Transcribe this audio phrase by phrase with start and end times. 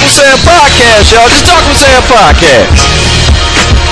[0.00, 1.28] Talk with Sam podcast, y'all.
[1.28, 3.90] Just Talk with Sam podcast.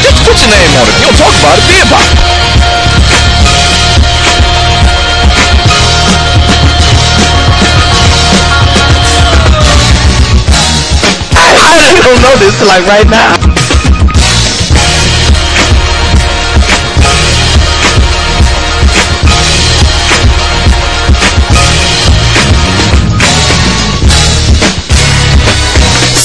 [0.00, 0.94] Just put your name on it.
[0.98, 3.20] You don't talk about it, be about it.
[11.32, 13.39] I don't know this like right now.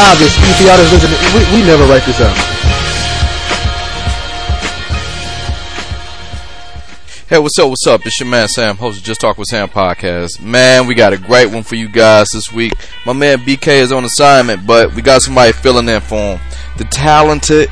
[0.00, 0.78] Obvious, if y'all
[1.34, 2.54] we, we never write this out.
[7.26, 7.70] Hey, what's up?
[7.70, 8.04] What's up?
[8.06, 10.40] It's your man Sam, host of Just Talk with Sam podcast.
[10.40, 12.74] Man, we got a great one for you guys this week.
[13.06, 16.40] My man BK is on assignment, but we got somebody filling in for him.
[16.76, 17.70] The talented,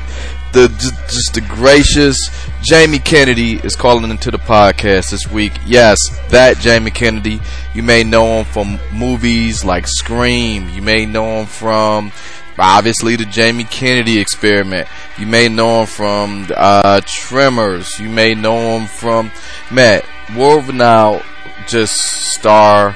[0.53, 0.69] the
[1.07, 2.17] just the gracious
[2.63, 5.53] Jamie Kennedy is calling into the podcast this week.
[5.65, 7.39] Yes, that Jamie Kennedy.
[7.73, 10.69] You may know him from movies like Scream.
[10.69, 12.11] You may know him from
[12.57, 14.87] obviously the Jamie Kennedy experiment.
[15.17, 17.99] You may know him from uh, Tremors.
[17.99, 19.31] You may know him from
[19.71, 20.05] Matt
[20.37, 21.21] world now
[21.67, 21.95] just
[22.33, 22.95] star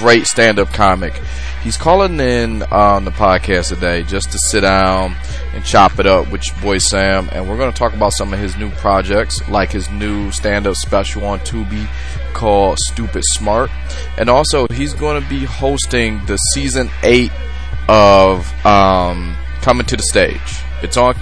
[0.00, 1.14] great stand-up comic.
[1.62, 5.16] He's calling in on the podcast today just to sit down
[5.54, 8.32] and chop it up with your boy Sam, and we're going to talk about some
[8.32, 11.88] of his new projects, like his new stand-up special on Tubi
[12.34, 13.70] called "Stupid Smart,"
[14.18, 17.32] and also he's going to be hosting the season eight
[17.88, 20.40] of um, Coming to the Stage.
[20.82, 21.14] It's on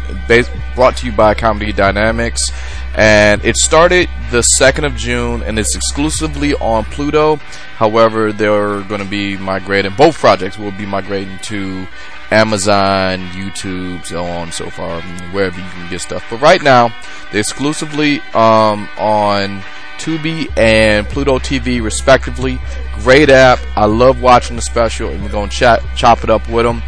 [0.75, 2.51] brought to you by Comedy Dynamics,
[2.97, 7.37] and it started the second of June, and it's exclusively on Pluto.
[7.77, 9.95] However, they're going to be migrating.
[9.97, 11.87] Both projects will be migrating to
[12.33, 15.01] Amazon, YouTube, so on and so far,
[15.33, 16.25] wherever you can get stuff.
[16.31, 16.93] But right now,
[17.31, 19.63] they're exclusively um, on
[20.03, 22.61] Tubi and Pluto TV, respectively.
[22.97, 23.61] Great app.
[23.77, 26.83] I love watching the special, and we're going to chat, chop it up with them.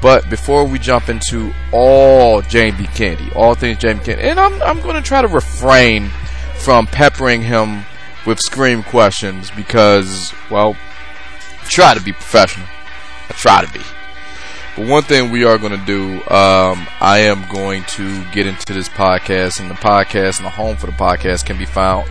[0.00, 4.80] But before we jump into all Jamie Kennedy, all things Jamie Kennedy, and I'm, I'm
[4.82, 6.10] going to try to refrain
[6.58, 7.84] from peppering him
[8.24, 10.76] with scream questions because, well,
[11.60, 12.68] I try to be professional.
[13.28, 13.80] I try to be.
[14.76, 18.72] But one thing we are going to do, um, I am going to get into
[18.72, 22.08] this podcast, and the podcast and the home for the podcast can be found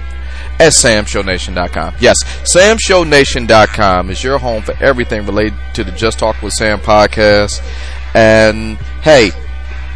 [0.59, 1.95] at samshownation.com.
[1.99, 7.61] Yes, samshownation.com is your home for everything related to the Just Talk with Sam podcast.
[8.13, 9.31] And hey,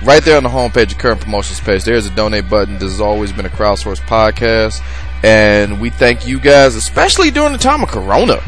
[0.03, 2.75] right there on the homepage, the current promotions page, there's a donate button.
[2.75, 4.81] This has always been a crowdsourced podcast.
[5.23, 8.41] And we thank you guys, especially during the time of Corona.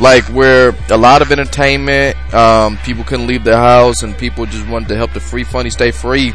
[0.00, 4.68] Like where a lot of entertainment, um, people couldn't leave their house, and people just
[4.68, 6.32] wanted to help the free funny stay free.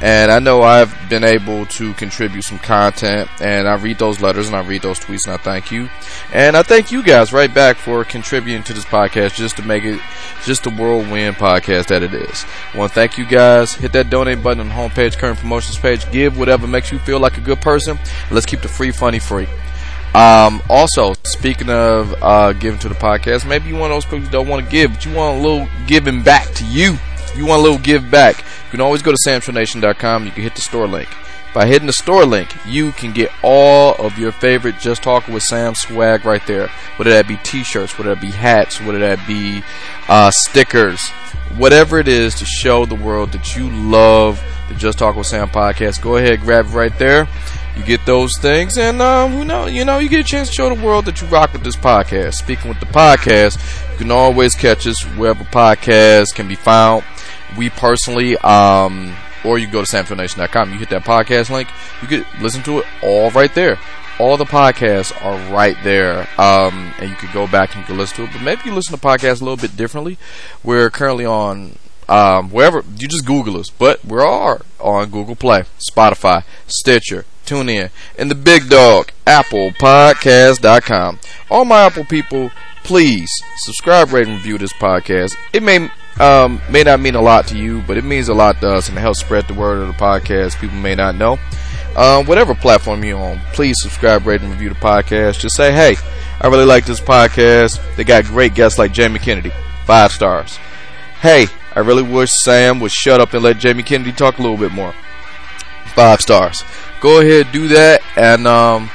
[0.00, 4.46] And I know I've been able to contribute some content, and I read those letters
[4.46, 5.88] and I read those tweets, and I thank you.
[6.32, 9.82] And I thank you guys right back for contributing to this podcast just to make
[9.82, 10.00] it
[10.44, 12.44] just the whirlwind podcast that it is.
[12.72, 13.74] I want to thank you guys.
[13.74, 16.08] Hit that donate button on the homepage, current promotions page.
[16.12, 17.98] Give whatever makes you feel like a good person.
[18.30, 19.48] Let's keep the free funny free.
[20.14, 24.30] Um, also, speaking of uh, giving to the podcast, maybe you one of those people
[24.30, 26.96] don't want to give, but you want a little giving back to you.
[27.38, 28.38] You want a little give back.
[28.38, 30.24] You can always go to samshownation.com.
[30.24, 31.08] You can hit the store link.
[31.54, 35.44] By hitting the store link, you can get all of your favorite Just Talking with
[35.44, 36.68] Sam swag right there.
[36.96, 39.62] Whether that be t-shirts, whether that be hats, whether that be
[40.08, 41.08] uh, stickers,
[41.56, 45.48] whatever it is to show the world that you love the Just Talk with Sam
[45.48, 46.02] podcast.
[46.02, 47.28] Go ahead, grab it right there.
[47.76, 50.54] You get those things, and um, who know, you know, you get a chance to
[50.54, 52.34] show the world that you rock with this podcast.
[52.34, 57.04] Speaking with the podcast, you can always catch us wherever podcasts can be found.
[57.56, 59.14] We personally, um,
[59.44, 60.72] or you go to samshownation.com.
[60.72, 61.68] You hit that podcast link,
[62.02, 63.78] you could listen to it all right there.
[64.18, 67.96] All the podcasts are right there, um, and you could go back and you could
[67.96, 68.30] listen to it.
[68.32, 70.18] But maybe you listen to podcasts a little bit differently.
[70.64, 71.78] We're currently on
[72.08, 77.68] um, wherever you just Google us, but we're all on Google Play, Spotify, Stitcher, tune
[77.68, 77.90] in.
[78.18, 81.20] And the big dog, Apple ApplePodcast.com.
[81.50, 82.50] All my Apple people,
[82.82, 85.36] please subscribe, rate, and review this podcast.
[85.52, 88.60] It may um, may not mean a lot to you, but it means a lot
[88.60, 90.60] to us and it helps spread the word of the podcast.
[90.60, 91.38] People may not know.
[91.96, 95.40] Um, whatever platform you're on, please subscribe, rate, and review the podcast.
[95.40, 95.96] Just say, hey,
[96.40, 97.80] I really like this podcast.
[97.96, 99.52] They got great guests like Jamie Kennedy.
[99.84, 100.56] Five stars.
[101.20, 104.56] Hey, I really wish Sam would shut up and let Jamie Kennedy talk a little
[104.56, 104.94] bit more.
[105.94, 106.62] Five stars.
[107.00, 108.90] Go ahead, do that, and um,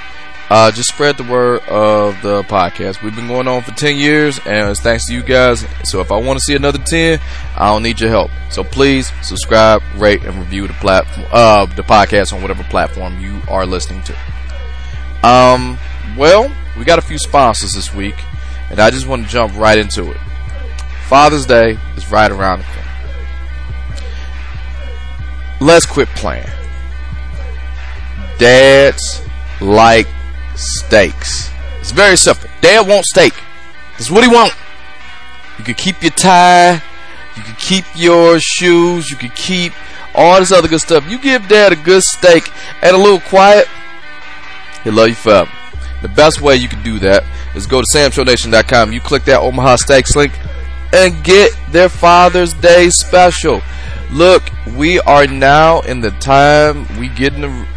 [0.53, 3.01] uh, just spread the word of the podcast.
[3.01, 5.65] We've been going on for 10 years, and it's thanks to you guys.
[5.83, 7.19] So if I want to see another 10,
[7.55, 8.29] I don't need your help.
[8.51, 13.41] So please subscribe, rate, and review the platform, uh, the podcast on whatever platform you
[13.47, 14.13] are listening to.
[15.27, 15.79] Um,
[16.15, 18.15] well, we got a few sponsors this week,
[18.69, 20.17] and I just want to jump right into it.
[21.07, 22.91] Father's Day is right around the corner.
[25.61, 26.45] Let's quit playing.
[28.37, 29.19] Dads
[29.59, 30.05] like
[30.55, 31.49] steaks.
[31.79, 32.49] It's very simple.
[32.61, 33.33] Dad wants steak.
[33.93, 34.53] That's what he want.
[35.57, 36.81] You can keep your tie.
[37.35, 39.09] You can keep your shoes.
[39.09, 39.73] You can keep
[40.15, 41.09] all this other good stuff.
[41.09, 42.49] You give dad a good steak
[42.81, 43.67] and a little quiet,
[44.83, 45.51] he'll love you forever.
[46.01, 47.23] The best way you can do that
[47.55, 48.91] is go to samshownation.com.
[48.91, 50.33] You click that Omaha Steaks link
[50.91, 53.61] and get their Father's Day special.
[54.11, 54.43] Look,
[54.75, 57.67] we are now in the time we get in the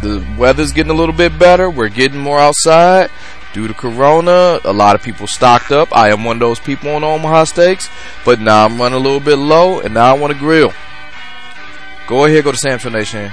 [0.00, 1.70] the weather's getting a little bit better.
[1.70, 3.10] We're getting more outside.
[3.52, 5.88] Due to Corona, a lot of people stocked up.
[5.96, 7.88] I am one of those people on Omaha Steaks,
[8.24, 10.74] but now I'm running a little bit low, and now I want to grill.
[12.06, 13.32] Go ahead, go to Sam Show Nation,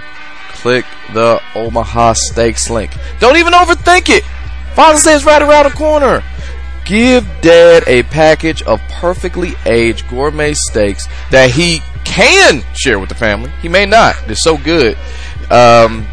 [0.50, 2.92] click the Omaha Steaks link.
[3.20, 4.24] Don't even overthink it.
[4.76, 6.24] Father's Day is right around the corner.
[6.86, 13.16] Give Dad a package of perfectly aged gourmet steaks that he can share with the
[13.16, 13.52] family.
[13.62, 14.16] He may not.
[14.26, 14.98] They're so good.
[15.50, 16.06] Um,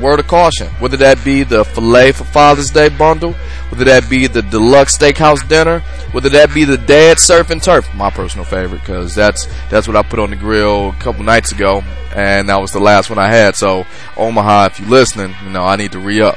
[0.00, 0.68] word of caution.
[0.78, 3.32] Whether that be the filet for Father's Day bundle,
[3.70, 5.80] whether that be the deluxe steakhouse dinner,
[6.12, 9.96] whether that be the dad surf and turf, my personal favorite, because that's that's what
[9.96, 11.82] I put on the grill a couple nights ago,
[12.14, 13.56] and that was the last one I had.
[13.56, 16.36] So Omaha, if you're listening, you know I need to re up.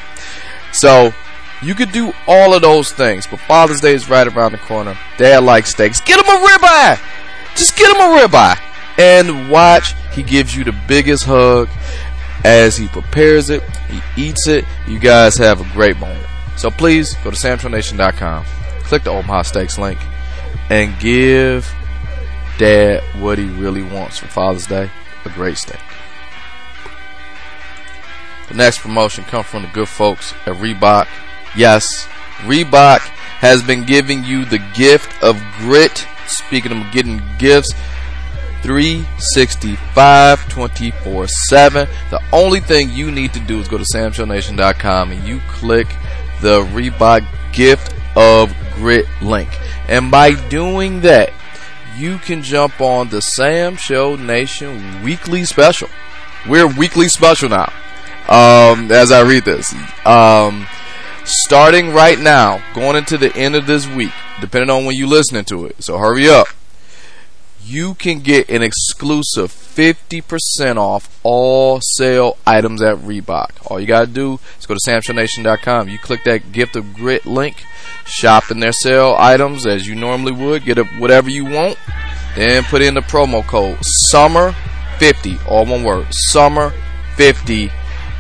[0.72, 1.14] So
[1.62, 4.98] you could do all of those things, but Father's Day is right around the corner.
[5.18, 6.00] Dad likes steaks.
[6.02, 7.00] Get him a ribeye.
[7.56, 8.60] Just get him a ribeye.
[8.98, 11.70] And watch, he gives you the biggest hug
[12.44, 14.66] as he prepares it, he eats it.
[14.88, 16.26] You guys have a great moment.
[16.58, 18.46] So please go to samshownation.com,
[18.84, 20.00] click the Omaha Steaks link,
[20.70, 21.74] and give
[22.58, 24.90] Dad what he really wants for Father's Day
[25.26, 25.80] a great steak.
[28.50, 31.08] The next promotion comes from the good folks at Reebok.
[31.56, 32.08] Yes,
[32.40, 33.00] Reebok
[33.40, 36.06] has been giving you the gift of grit.
[36.28, 37.74] Speaking of getting gifts,
[38.62, 41.88] 365 24 7.
[42.10, 45.88] The only thing you need to do is go to samshownation.com and you click
[46.42, 49.50] the Reebok gift of grit link.
[49.88, 51.32] And by doing that,
[51.98, 55.90] you can jump on the Sam Show Nation weekly special.
[56.48, 57.72] We're weekly special now.
[58.30, 59.74] Um, as I read this,
[60.06, 60.68] um,
[61.26, 65.46] starting right now, going into the end of this week, depending on when you're listening
[65.46, 65.84] to it.
[65.84, 66.48] So hurry up
[67.64, 73.70] you can get an exclusive 50% off all sale items at Reebok.
[73.70, 75.90] All you got to do is go to samshownation.com.
[75.90, 77.64] You click that gift of grit link,
[78.06, 81.78] shop in their sale items as you normally would, get whatever you want,
[82.36, 83.78] then put in the promo code
[84.12, 87.72] SUMMER50, all one word, SUMMER50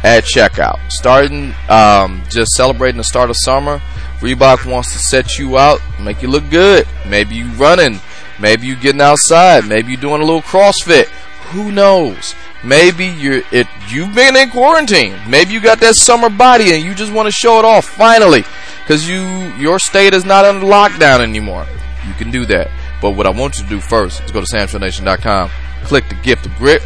[0.03, 0.79] at checkout.
[0.91, 3.81] Starting, um, just celebrating the start of summer,
[4.19, 6.87] Reebok wants to set you out, make you look good.
[7.07, 7.99] Maybe you running
[8.39, 9.67] Maybe you're getting outside.
[9.67, 11.07] Maybe you're doing a little CrossFit.
[11.51, 12.35] Who knows?
[12.63, 13.67] Maybe you're it.
[13.87, 15.17] You've been in quarantine.
[15.27, 18.43] Maybe you got that summer body and you just want to show it off finally,
[18.81, 19.21] because you
[19.57, 21.65] your state is not under lockdown anymore.
[22.07, 22.69] You can do that.
[23.01, 25.49] But what I want you to do first is go to samshownation.com,
[25.83, 26.85] click the gift of grit,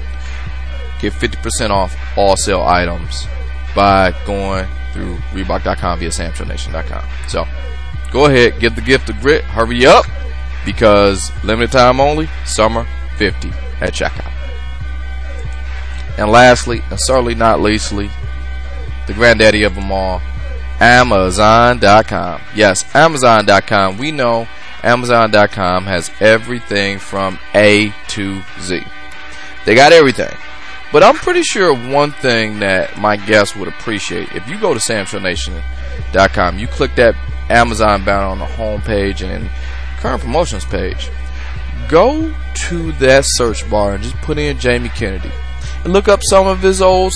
[1.00, 3.28] get 50% off all sale items
[3.76, 7.04] by going through Reebok.com via samshownation.com.
[7.28, 7.46] So
[8.12, 9.44] go ahead, give the gift of grit.
[9.44, 10.06] Hurry up
[10.66, 13.50] because limited time only, summer 50
[13.82, 14.32] at checkout.
[16.18, 18.10] And lastly, and certainly not leastly,
[19.08, 20.22] the granddaddy of them all,
[20.80, 22.42] Amazon.com.
[22.56, 23.98] Yes, Amazon.com.
[23.98, 24.48] We know
[24.84, 28.84] Amazon.com has everything from A to Z.
[29.66, 30.36] They got everything.
[30.92, 34.80] But I'm pretty sure one thing that my guests would appreciate, if you go to
[34.80, 37.16] SamShowNation.com, you click that
[37.50, 39.50] Amazon banner on the home page and
[40.04, 41.10] current promotions page,
[41.88, 45.32] go to that search bar and just put in Jamie Kennedy
[45.86, 47.14] and look up some of his old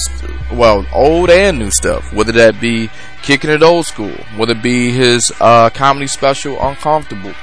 [0.54, 2.14] well, old and new stuff.
[2.14, 2.90] Whether that be
[3.24, 7.34] kicking it old school, whether it be his uh, comedy special Uncomfortable,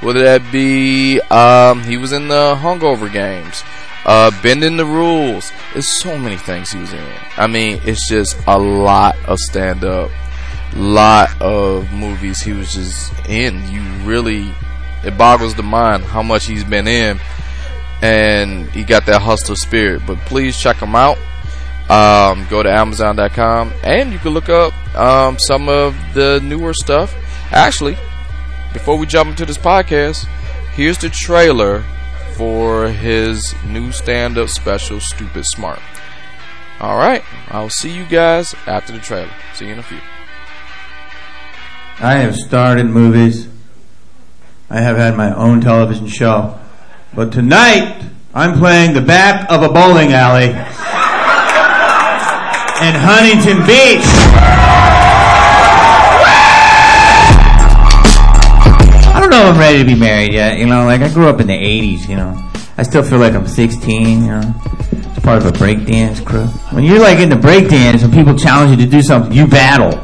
[0.00, 3.64] whether that be um, he was in the Hungover Games,
[4.04, 5.50] uh, bending the rules.
[5.72, 7.12] There's so many things he was in.
[7.38, 10.10] I mean, it's just a lot of stand up,
[10.74, 13.66] lot of movies he was just in.
[13.70, 14.52] You really,
[15.04, 17.18] it boggles the mind how much he's been in,
[18.02, 20.02] and he got that hustler spirit.
[20.06, 21.18] But please check him out.
[21.90, 27.12] Um, go to Amazon.com and you can look up um, some of the newer stuff.
[27.50, 27.96] Actually,
[28.72, 30.26] before we jump into this podcast,
[30.72, 31.82] here's the trailer
[32.36, 35.80] for his new stand up special, Stupid Smart.
[36.80, 39.32] Alright, I'll see you guys after the trailer.
[39.54, 39.98] See you in a few.
[41.98, 43.48] I have starred in movies.
[44.72, 46.56] I have had my own television show.
[47.12, 50.50] But tonight, I'm playing the back of a bowling alley
[52.86, 54.06] in Huntington Beach.
[59.12, 60.60] I don't know if I'm ready to be married yet.
[60.60, 62.40] You know, like I grew up in the 80s, you know.
[62.78, 64.54] I still feel like I'm 16, you know.
[64.92, 66.46] It's part of a breakdance crew.
[66.70, 70.00] When you're like in the breakdance and people challenge you to do something, you battle.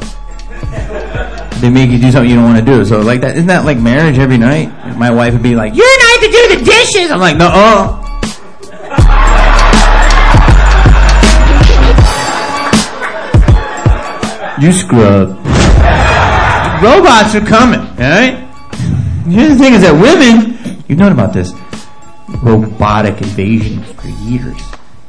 [1.60, 2.84] They make you do something you don't want to do.
[2.84, 4.68] So like that, isn't that like marriage every night?
[4.96, 8.02] My wife would be like, "You're not to do the dishes." I'm like, "No, uh."
[14.58, 15.36] You scrub.
[16.82, 18.36] Robots are coming, alright?
[19.26, 21.52] Here's the thing is that women, you've known about this
[22.42, 24.60] robotic invasion for years.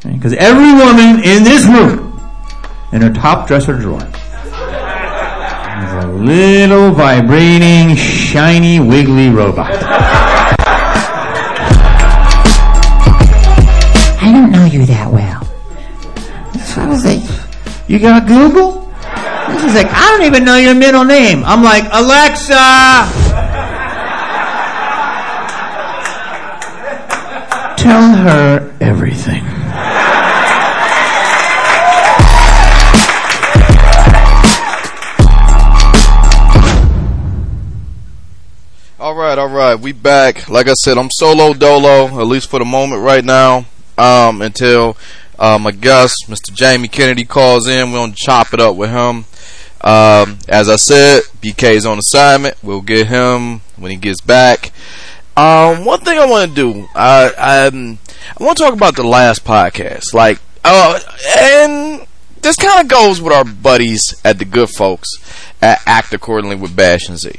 [0.03, 2.19] Because every woman in this room,
[2.91, 4.01] in her top dresser drawer,
[5.77, 9.71] has a little vibrating, shiny, wiggly robot.
[14.19, 15.43] I don't know you that well.
[16.65, 17.21] So I was like,
[17.87, 18.91] you got Google?
[18.95, 21.43] And she's like, I don't even know your middle name.
[21.45, 23.05] I'm like, Alexa!
[27.77, 29.56] Tell her everything.
[39.57, 40.49] Alright, we back.
[40.49, 43.65] Like I said, I'm solo dolo, at least for the moment right now.
[43.97, 44.95] Um, until
[45.39, 46.53] uh, my guest, Mr.
[46.53, 47.91] Jamie Kennedy, calls in.
[47.91, 49.25] We're gonna chop it up with him.
[49.81, 52.63] Um, as I said, BK is on assignment.
[52.63, 54.73] We'll get him when he gets back.
[55.35, 59.07] Um, one thing I want to do, I I, I want to talk about the
[59.07, 60.99] last podcast, like, uh,
[61.35, 62.05] and
[62.43, 65.09] this kind of goes with our buddies at the Good Folks
[65.63, 67.31] at Act Accordingly with Bash and Z.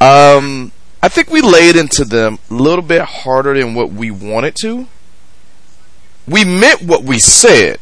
[0.00, 0.72] Um,
[1.02, 4.86] I think we laid into them a little bit harder than what we wanted to.
[6.28, 7.78] We meant what we said,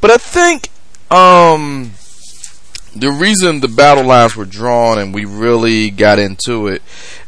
[0.00, 0.68] but I think
[1.10, 1.92] um
[2.94, 6.82] the reason the battle lines were drawn and we really got into it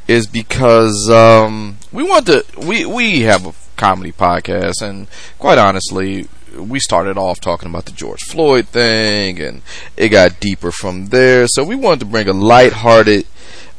[0.07, 5.07] is because um, we want to we we have a comedy podcast and
[5.38, 9.62] quite honestly we started off talking about the George Floyd thing and
[9.97, 13.26] it got deeper from there so we wanted to bring a light-hearted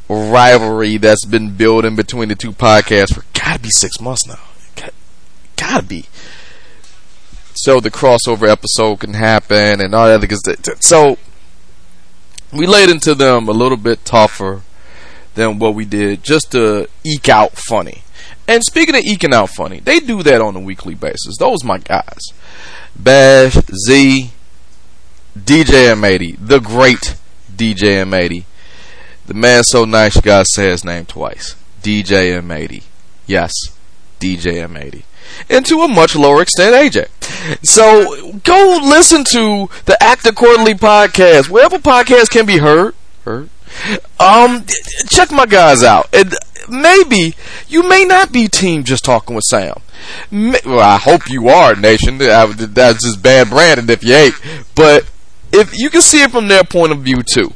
[0.08, 4.40] rivalry that's been building between the two podcasts for gotta be six months now
[4.76, 4.94] Got,
[5.56, 6.06] gotta be
[7.54, 10.42] so the crossover episode can happen and all that because
[10.80, 11.18] so
[12.52, 14.62] we laid into them a little bit tougher
[15.34, 18.02] than what we did just to eke out funny.
[18.48, 21.36] And speaking of eking out funny, they do that on a weekly basis.
[21.38, 22.20] Those my guys.
[22.94, 23.54] Bash,
[23.86, 24.30] Z,
[25.36, 27.16] DJ M80, the great
[27.54, 28.44] DJ M80.
[29.26, 31.56] The man so nice you gotta say his name twice.
[31.82, 32.82] DJ M80.
[33.26, 33.52] Yes,
[34.20, 35.02] DJ M80
[35.48, 37.08] and to a much lower extent AJ.
[37.64, 42.94] So go listen to the Act Accordingly podcast, wherever podcasts can be heard.
[43.24, 43.50] Heard.
[44.18, 44.64] Um,
[45.08, 46.08] check my guys out.
[46.12, 46.34] And
[46.68, 47.34] maybe
[47.68, 49.80] you may not be team just talking with Sam.
[50.30, 52.18] Well, I hope you are, nation.
[52.18, 54.34] That's just bad branding if you ain't.
[54.74, 55.10] But
[55.52, 57.52] if you can see it from their point of view too.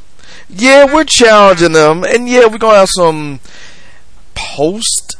[0.52, 3.40] Yeah, we're challenging them, and yeah, we're gonna have some
[4.35, 5.16] post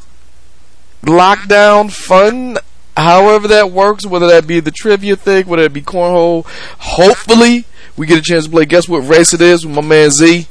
[1.03, 2.59] lockdown fun,
[2.97, 6.47] however that works, whether that be the trivia thing, whether it be cornhole.
[6.79, 7.65] Hopefully,
[7.97, 10.47] we get a chance to play Guess What Race It Is with my man Z.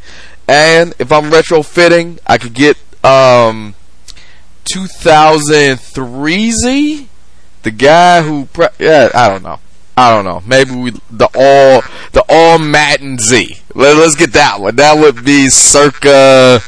[0.48, 3.75] And if I'm retrofitting, I could get um
[4.65, 7.07] 2003 Z,
[7.63, 9.59] the guy who pre- yeah, I don't know.
[9.98, 10.41] I don't know.
[10.48, 11.83] Maybe we the all
[12.13, 13.59] the all Madden Z.
[13.76, 14.76] Let, us get that one.
[14.78, 16.62] That would be circa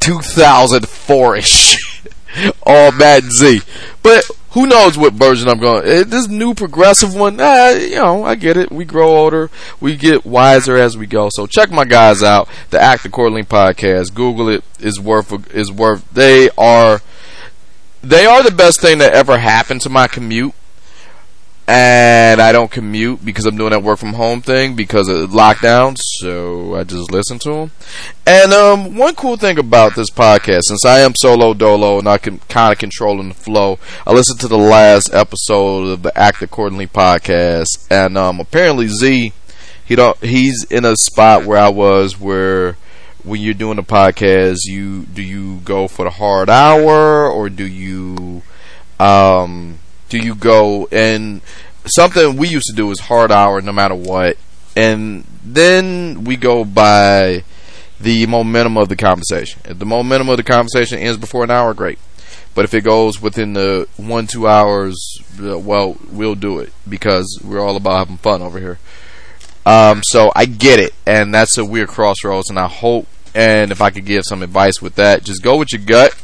[0.00, 1.78] 2004ish.
[2.66, 3.60] all Madden Z.
[4.02, 5.86] But who knows what version I'm going?
[5.86, 8.70] Eh, this new progressive one, eh, you know, I get it.
[8.70, 9.50] We grow older,
[9.80, 11.28] we get wiser as we go.
[11.32, 14.14] So check my guys out, the Act Accordingly podcast.
[14.14, 14.64] Google it.
[14.78, 16.08] is worth is worth.
[16.12, 17.00] They are
[18.02, 20.54] they are the best thing that ever happened to my commute
[21.66, 25.96] and I don't commute because I'm doing that work from home thing because of lockdown.
[25.98, 27.70] So I just listen to them.
[28.26, 32.18] And um, one cool thing about this podcast, since I am solo dolo and I
[32.18, 36.42] can kind of controlling the flow, I listened to the last episode of the Act
[36.42, 39.32] Accordingly podcast, and um, apparently Z,
[39.84, 42.76] he don't, he's in a spot where I was where.
[43.22, 47.64] When you're doing a podcast, you do you go for the hard hour or do
[47.64, 48.42] you
[49.00, 50.88] um do you go?
[50.92, 51.40] And
[51.86, 54.36] something we used to do is hard hour no matter what.
[54.76, 57.44] And then we go by
[58.00, 59.60] the momentum of the conversation.
[59.64, 61.98] If the momentum of the conversation ends before an hour great.
[62.54, 64.96] But if it goes within the one two hours
[65.40, 68.78] uh, well we'll do it because we're all about having fun over here.
[69.66, 73.80] Um, so I get it and that's a weird crossroads and I hope and if
[73.80, 76.14] I could give some advice with that just go with your gut.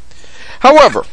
[0.60, 1.04] However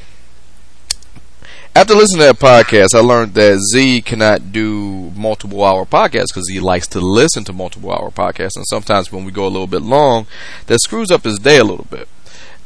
[1.77, 6.49] after listening to that podcast, I learned that Z cannot do multiple hour podcasts because
[6.49, 8.55] he likes to listen to multiple hour podcasts.
[8.55, 10.25] And sometimes when we go a little bit long,
[10.65, 12.07] that screws up his day a little bit.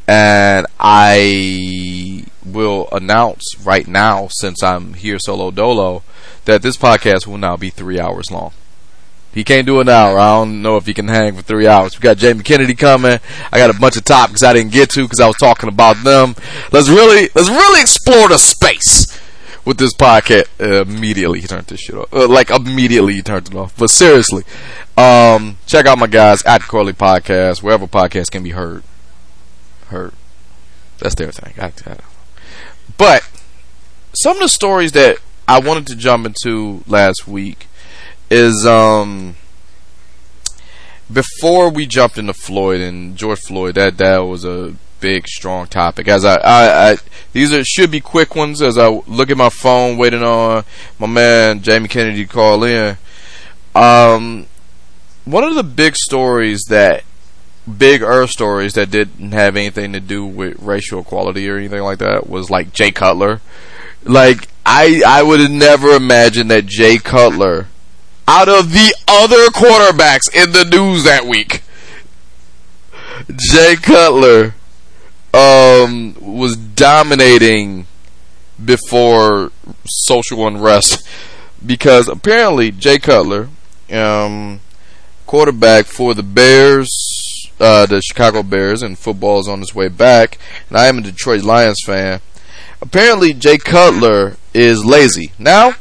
[0.08, 6.04] And I will announce right now, since I'm here solo dolo,
[6.46, 8.54] that this podcast will now be three hours long.
[9.34, 10.20] He can't do an hour.
[10.20, 11.98] I don't know if he can hang for three hours.
[11.98, 13.20] We got Jamie Kennedy coming.
[13.52, 16.04] I got a bunch of topics I didn't get to because I was talking about
[16.04, 16.36] them.
[16.72, 19.20] Let's really let's really explore the space
[19.64, 20.48] with this podcast.
[20.60, 22.14] Uh, immediately he turned this shit off.
[22.14, 23.74] Uh, like immediately he turned it off.
[23.78, 24.44] But seriously,
[24.98, 28.84] um, check out my guys at Corley Podcast wherever podcasts can be heard.
[29.88, 30.14] Heard.
[31.00, 31.54] That's their thing.
[31.58, 31.98] I, I
[32.98, 33.28] but
[34.14, 35.18] some of the stories that
[35.48, 37.68] I wanted to jump into last week
[38.32, 39.36] is um
[41.12, 46.08] before we jumped into Floyd and George Floyd, that that was a big, strong topic.
[46.08, 46.98] As I, I, I,
[47.34, 48.62] these are should be quick ones.
[48.62, 50.64] As I look at my phone, waiting on
[50.98, 52.98] my man Jamie Kennedy to call in.
[53.76, 54.48] Um,
[55.26, 57.04] one of the big stories that
[57.78, 62.00] big Earth stories that didn't have anything to do with racial equality or anything like
[62.00, 63.42] that was like Jay Cutler.
[64.04, 67.68] Like I, I would have never imagined that Jay Cutler
[68.28, 71.62] out of the other quarterbacks in the news that week.
[73.36, 74.56] Jay Cutler
[75.34, 77.88] um, was dominating
[78.64, 79.52] before
[79.86, 81.06] social unrest
[81.66, 83.50] because apparently Jay Cutler,
[83.92, 84.60] um,
[85.26, 86.90] quarterback for the Bears,
[87.60, 90.38] uh, the Chicago Bears, and football is on its way back,
[90.70, 92.22] and I am a Detroit Lions fan.
[92.82, 95.32] Apparently, Jay Cutler is lazy.
[95.38, 95.76] Now,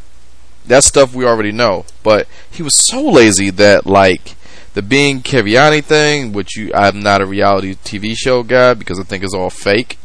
[0.70, 1.84] that's stuff we already know.
[2.02, 4.36] But he was so lazy that like
[4.74, 9.02] the being Cavallari thing, which you I'm not a reality TV show guy because I
[9.02, 9.98] think it's all fake,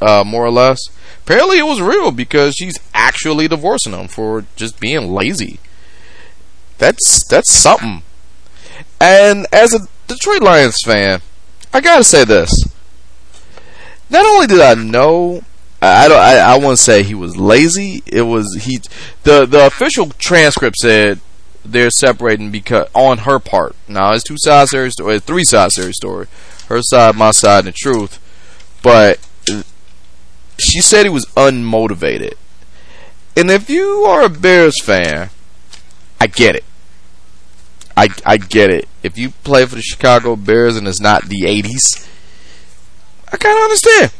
[0.00, 0.80] uh, more or less.
[1.18, 5.60] Apparently it was real because she's actually divorcing him for just being lazy.
[6.78, 8.02] That's that's something.
[8.98, 11.20] And as a Detroit Lions fan,
[11.72, 12.50] I gotta say this.
[14.08, 15.42] Not only did I know
[15.82, 16.18] I don't.
[16.18, 18.02] I, I won't say he was lazy.
[18.06, 18.80] It was he.
[19.24, 21.18] The the official transcript said
[21.64, 23.74] they're separating because on her part.
[23.88, 25.18] Now it's two sides to every story.
[25.18, 26.28] Three sides to every story.
[26.68, 28.20] Her side, my side, and the truth.
[28.80, 29.18] But
[30.58, 32.34] she said he was unmotivated.
[33.36, 35.30] And if you are a Bears fan,
[36.20, 36.64] I get it.
[37.96, 38.88] I I get it.
[39.02, 42.08] If you play for the Chicago Bears and it's not the '80s,
[43.32, 44.12] I kind of understand.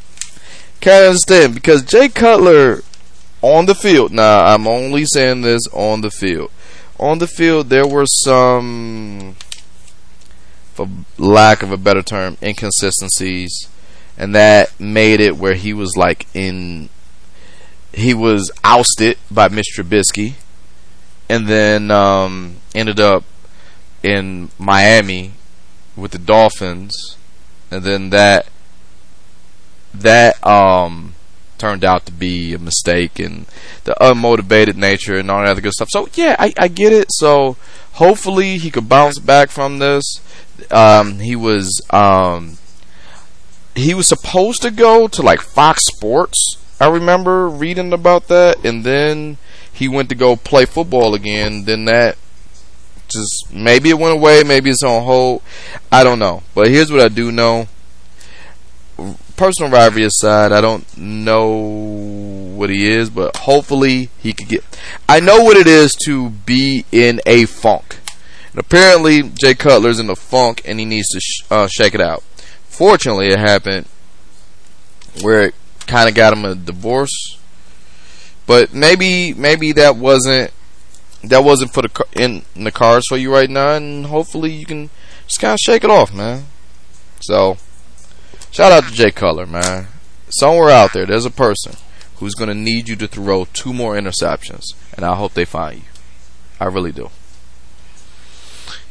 [0.83, 2.83] Can't understand because Jay Cutler
[3.41, 4.11] on the field.
[4.11, 6.51] Now I'm only saying this on the field.
[6.99, 9.37] On the field, there were some,
[10.75, 13.69] for lack of a better term, inconsistencies,
[14.19, 16.89] and that made it where he was like in.
[17.93, 19.85] He was ousted by Mr.
[19.85, 20.35] Trubisky,
[21.29, 23.23] and then um, ended up
[24.03, 25.35] in Miami
[25.95, 27.17] with the Dolphins,
[27.71, 28.49] and then that
[29.95, 31.15] that um
[31.63, 33.47] turned out to be a mistake and
[33.85, 35.89] the unmotivated nature and all that other good stuff.
[35.93, 37.07] So yeah, I, I get it.
[37.11, 37.57] So
[37.93, 40.21] hopefully he could bounce back from this.
[40.73, 42.59] Um, he was um,
[43.77, 46.57] he was supposed to go to like Fox Sports.
[46.81, 49.37] I remember reading about that, and then
[49.73, 51.65] he went to go play football again.
[51.65, 52.19] Then that
[53.07, 55.43] just maybe it went away, maybe it's on hold.
[55.93, 56.43] I don't know.
[56.57, 57.69] But here's what I do know
[59.43, 61.49] personal rivalry aside, I don't know
[62.55, 64.63] what he is, but hopefully he could get.
[65.09, 67.99] I know what it is to be in a funk.
[68.53, 72.01] And apparently, Jay Cutler's in a funk and he needs to sh- uh, shake it
[72.01, 72.23] out.
[72.69, 73.89] Fortunately, it happened
[75.23, 75.55] where it
[75.89, 77.37] kind of got him a divorce.
[78.47, 80.53] But maybe, maybe that wasn't
[81.25, 84.67] that wasn't for the in, in the cards for you right now, and hopefully you
[84.67, 84.91] can
[85.27, 86.45] just kind of shake it off, man.
[87.19, 87.57] So,
[88.53, 89.89] shout out to Jay Cutler, man.
[90.29, 91.75] Somewhere out there, there's a person
[92.17, 95.79] who's going to need you to throw two more interceptions, and I hope they find
[95.79, 95.85] you.
[96.61, 97.11] I really do.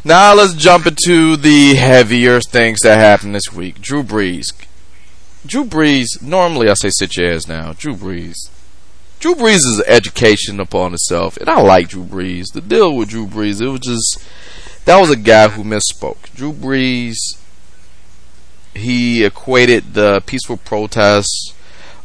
[0.03, 3.79] Now let's jump into the heavier things that happened this week.
[3.79, 4.51] Drew Brees.
[5.45, 6.21] Drew Brees.
[6.21, 7.75] Normally I say sit your ass down.
[7.75, 8.49] Drew Brees.
[9.19, 12.51] Drew Brees is an education upon itself, and I like Drew Brees.
[12.53, 14.27] The deal with Drew Brees, it was just
[14.85, 16.33] that was a guy who misspoke.
[16.33, 17.17] Drew Brees,
[18.73, 21.53] he equated the peaceful protests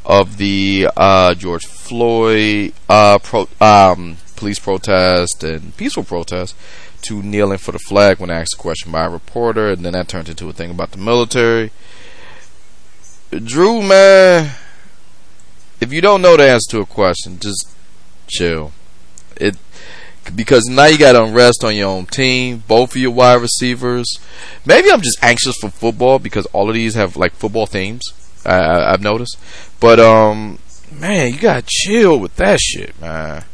[0.05, 6.55] of the uh, George Floyd uh, pro, um, police protest and peaceful protest
[7.03, 10.09] to kneeling for the flag when asked a question by a reporter, and then that
[10.09, 11.71] turned into a thing about the military.
[13.31, 14.53] Drew, man,
[15.81, 17.71] if you don't know the answer to a question, just
[18.29, 18.73] chill.
[19.37, 19.57] It
[20.35, 24.07] because now you got unrest on your own team, both of your wide receivers.
[24.65, 28.03] Maybe I'm just anxious for football because all of these have like football themes.
[28.45, 29.39] I, have noticed,
[29.81, 30.61] but um,
[30.93, 33.45] man, you gotta chill with that shit, man,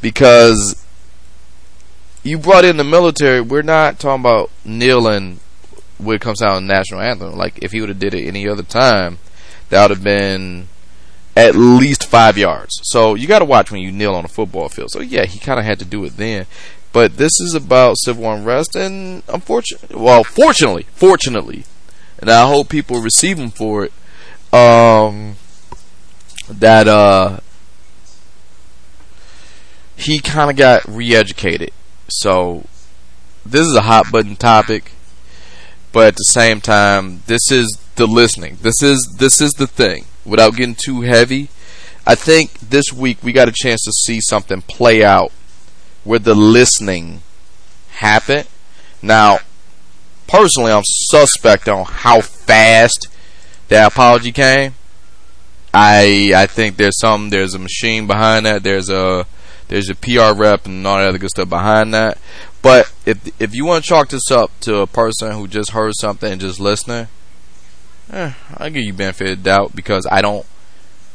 [0.00, 0.84] because
[2.24, 3.40] you brought in the military.
[3.40, 5.38] We're not talking about kneeling
[5.98, 7.36] when it comes out in national anthem.
[7.36, 9.18] Like if he would have did it any other time,
[9.70, 10.68] that would have been
[11.38, 12.80] at least five yards.
[12.82, 14.90] So you got to watch when you kneel on a football field.
[14.90, 16.46] So yeah, he kind of had to do it then.
[16.92, 21.64] But this is about civil unrest, and unfortunately, well, fortunately, fortunately,
[22.18, 23.92] and I hope people receive him for it.
[24.52, 25.36] Um,
[26.50, 27.38] that uh,
[29.96, 31.70] he kind of got re-educated.
[32.08, 32.64] So
[33.46, 34.92] this is a hot button topic,
[35.92, 38.58] but at the same time, this is the listening.
[38.62, 41.48] This is this is the thing without getting too heavy,
[42.06, 45.32] I think this week we got a chance to see something play out
[46.04, 47.22] where the listening
[47.90, 48.46] happened.
[49.02, 49.40] Now,
[50.26, 53.08] personally, I'm suspect on how fast
[53.68, 54.74] that apology came.
[55.74, 58.62] I I think there's some there's a machine behind that.
[58.62, 59.26] There's a
[59.68, 62.18] there's a PR rep and all that other good stuff behind that.
[62.62, 65.92] But if if you want to chalk this up to a person who just heard
[65.96, 67.08] something and just listening,
[68.12, 70.46] eh, I'll give you benefit of doubt because I don't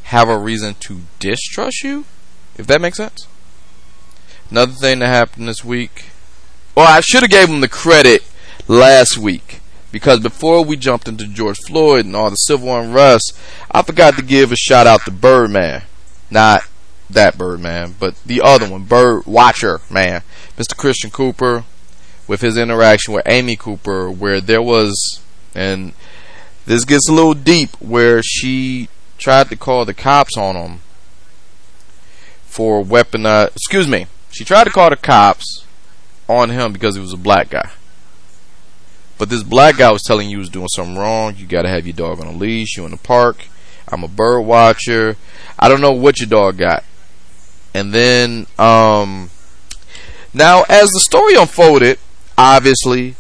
[0.03, 2.05] have a reason to distrust you,
[2.57, 3.27] if that makes sense.
[4.49, 6.05] Another thing that happened this week.
[6.75, 8.23] Well, I should have gave him the credit
[8.67, 13.37] last week because before we jumped into George Floyd and all the civil unrest,
[13.71, 15.83] I forgot to give a shout out to Birdman.
[16.31, 16.63] Not
[17.09, 20.23] that Birdman, but the other one, Bird Watcher man,
[20.57, 20.75] Mr.
[20.75, 21.63] Christian Cooper,
[22.27, 25.21] with his interaction with Amy Cooper, where there was,
[25.53, 25.93] and
[26.65, 30.79] this gets a little deep where she tried to call the cops on him
[32.45, 33.55] for weaponized.
[33.55, 34.07] Excuse me.
[34.31, 35.65] She tried to call the cops
[36.27, 37.69] on him because he was a black guy.
[39.17, 41.35] But this black guy was telling you he was doing something wrong.
[41.37, 42.77] You got to have your dog on a leash.
[42.77, 43.45] You in the park.
[43.87, 45.17] I'm a bird watcher.
[45.59, 46.83] I don't know what your dog got.
[47.73, 49.29] And then, um,
[50.33, 51.99] now as the story unfolded,
[52.37, 53.15] obviously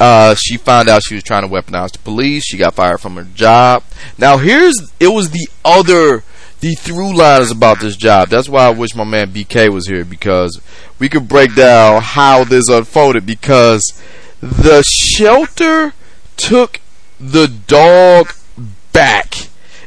[0.00, 2.44] uh, she found out she was trying to weaponize the police.
[2.44, 3.84] She got fired from her job.
[4.16, 6.24] Now here's it was the other
[6.60, 8.28] the through lines about this job.
[8.28, 10.60] That's why I wish my man BK was here because
[10.98, 13.92] we could break down how this unfolded because
[14.40, 15.92] the shelter
[16.36, 16.80] took
[17.18, 18.32] the dog
[18.92, 19.34] back.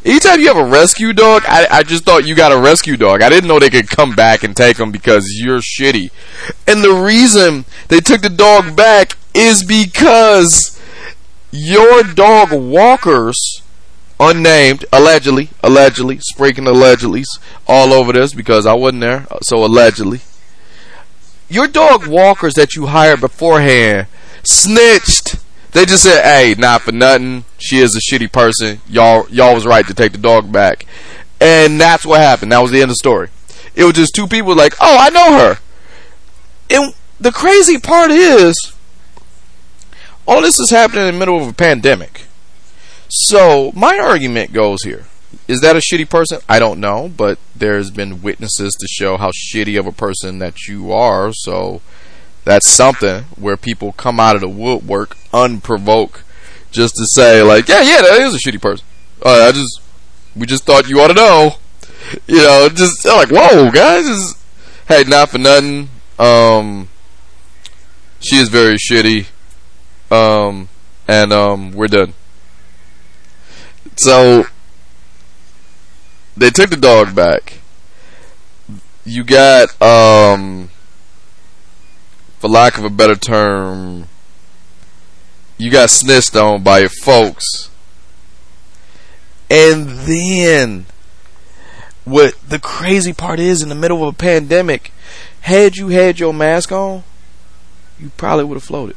[0.06, 3.22] Anytime you have a rescue dog, I, I just thought you got a rescue dog.
[3.22, 6.12] I didn't know they could come back and take them because you're shitty.
[6.68, 10.80] And the reason they took the dog back is because
[11.52, 13.62] your dog walkers,
[14.20, 17.24] unnamed, allegedly, allegedly, sprinkling allegedly
[17.68, 20.22] all over this because I wasn't there, uh, so allegedly.
[21.50, 24.08] Your dog walkers that you hired beforehand
[24.44, 25.36] snitched.
[25.72, 27.46] They just said, "Hey, not for nothing.
[27.58, 28.82] She is a shitty person.
[28.88, 30.86] Y'all, y'all was right to take the dog back."
[31.40, 32.52] And that's what happened.
[32.52, 33.30] That was the end of the story.
[33.76, 35.60] It was just two people like, "Oh, I know her."
[36.70, 38.73] And the crazy part is,
[40.28, 42.26] all this is happening in the middle of a pandemic.
[43.10, 45.06] So my argument goes here.
[45.48, 46.40] Is that a shitty person?
[46.48, 50.68] I don't know, but there's been witnesses to show how shitty of a person that
[50.68, 51.82] you are, so
[52.46, 56.24] that's something where people come out of the woodwork unprovoked
[56.72, 58.86] just to say like, yeah, yeah, that is a shitty person.
[59.26, 59.82] Uh, I just
[60.36, 61.56] we just thought you ought to know.
[62.28, 64.06] you know, just like whoa, guys.
[64.06, 64.38] Just,
[64.88, 65.90] hey, not for nothing.
[66.20, 66.90] Um,
[68.20, 69.28] she is very shitty.
[70.14, 70.70] Um,
[71.08, 72.14] and um, we're done.
[73.98, 74.46] So
[76.38, 77.62] they took the dog back.
[79.06, 80.70] You got um,
[82.38, 84.08] for lack of a better term,
[85.58, 87.70] you got snitched on by your folks.
[89.50, 90.86] And then,
[92.06, 94.92] what the crazy part is, in the middle of a pandemic,
[95.42, 97.04] had you had your mask on,
[98.00, 98.96] you probably would have floated.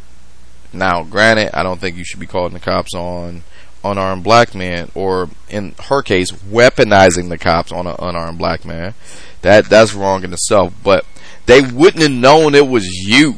[0.73, 3.43] Now, granted, I don't think you should be calling the cops on
[3.85, 8.95] unarmed black men, or in her case, weaponizing the cops on an unarmed black man.
[9.43, 10.75] That that's wrong in itself.
[10.83, 11.07] But
[11.47, 13.37] they wouldn't have known it was you.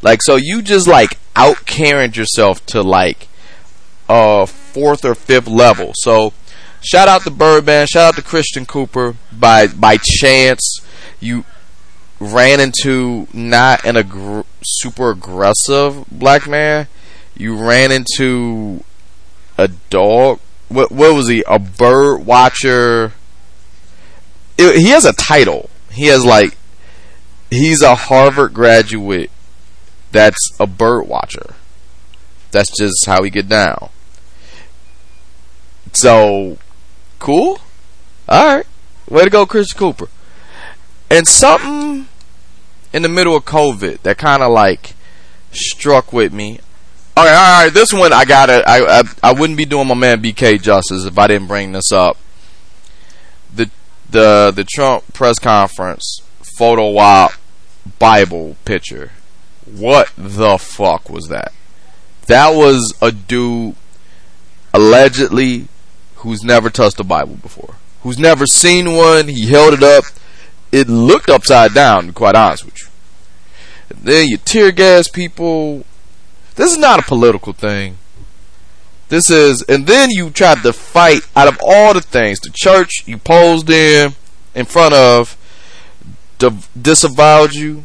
[0.00, 1.78] Like, so you just like out
[2.16, 3.28] yourself to like
[4.08, 5.92] uh fourth or fifth level.
[5.94, 6.32] So
[6.82, 9.16] shout out to Birdman, shout out to Christian Cooper.
[9.32, 10.80] By by chance,
[11.20, 11.44] you
[12.22, 16.86] ran into not an ag- super aggressive black man.
[17.36, 18.84] You ran into
[19.58, 20.40] a dog.
[20.68, 21.42] What what was he?
[21.46, 23.12] A bird watcher.
[24.56, 25.70] It, he has a title.
[25.90, 26.56] He has like
[27.50, 29.30] he's a Harvard graduate.
[30.12, 31.54] That's a bird watcher.
[32.50, 33.88] That's just how he get down.
[35.92, 36.58] So
[37.18, 37.60] cool.
[38.28, 38.66] All right,
[39.08, 40.08] way to go, Chris Cooper.
[41.10, 42.08] And something
[42.92, 44.94] in the middle of COVID that kind of like
[45.50, 46.60] struck with me.
[47.16, 47.72] All right, all right.
[47.72, 51.04] This one I got to I, I I wouldn't be doing my man BK justice
[51.04, 52.16] if I didn't bring this up.
[53.54, 53.70] The
[54.08, 56.22] the the Trump press conference
[56.56, 57.32] photo op
[57.98, 59.12] Bible picture.
[59.64, 61.52] What the fuck was that?
[62.26, 63.76] That was a dude
[64.72, 65.68] allegedly
[66.16, 67.74] who's never touched a Bible before.
[68.02, 69.28] Who's never seen one.
[69.28, 70.04] He held it up.
[70.72, 72.86] It looked upside down, to be quite honest with you.
[73.90, 75.84] And then you tear gas people.
[76.54, 77.98] This is not a political thing.
[79.10, 82.40] This is, and then you tried to fight out of all the things.
[82.40, 84.14] The church you posed in,
[84.54, 85.36] in front of,
[86.80, 87.84] disavowed you.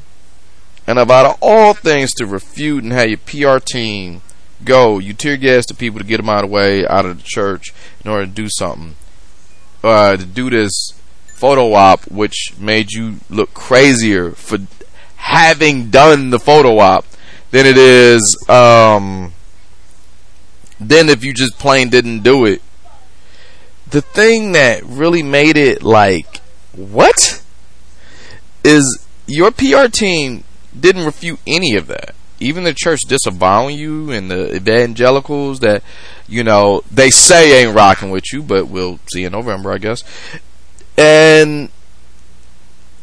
[0.88, 4.22] And about all things to refute and have your PR team
[4.64, 7.18] go, you tear gas the people to get them out of the way, out of
[7.18, 7.74] the church,
[8.04, 8.96] in order to do something.
[9.84, 10.97] Uh, to do this
[11.38, 14.58] photo op, which made you look crazier for
[15.18, 17.06] having done the photo op
[17.52, 19.34] than it is um,
[20.80, 22.62] than if you just plain didn't do it.
[23.90, 26.42] The thing that really made it like
[26.76, 27.44] what
[28.64, 30.44] is your PR team
[30.78, 32.16] didn't refute any of that.
[32.40, 35.82] Even the church disavowing you and the evangelicals that
[36.28, 40.04] you know they say ain't rocking with you, but we'll see in November, I guess.
[40.98, 41.70] And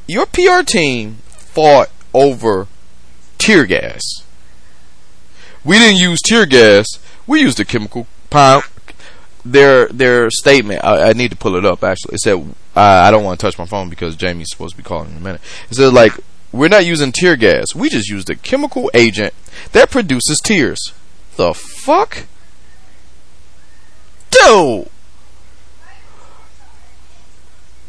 [0.07, 2.67] your PR team fought over
[3.39, 4.03] tear gas.
[5.65, 6.87] We didn't use tear gas.
[7.27, 8.65] We used a chemical pound.
[9.45, 10.83] Their their statement.
[10.83, 11.85] I, I, need to pull it up.
[11.85, 12.39] Actually, it said
[12.75, 15.17] uh, I don't want to touch my phone because Jamie's supposed to be calling in
[15.19, 15.43] a minute.
[15.69, 16.13] It said like
[16.51, 17.75] we're not using tear gas.
[17.75, 19.35] We just used a chemical agent
[19.73, 20.95] that produces tears.
[21.37, 22.25] The fuck,
[24.31, 24.89] dude.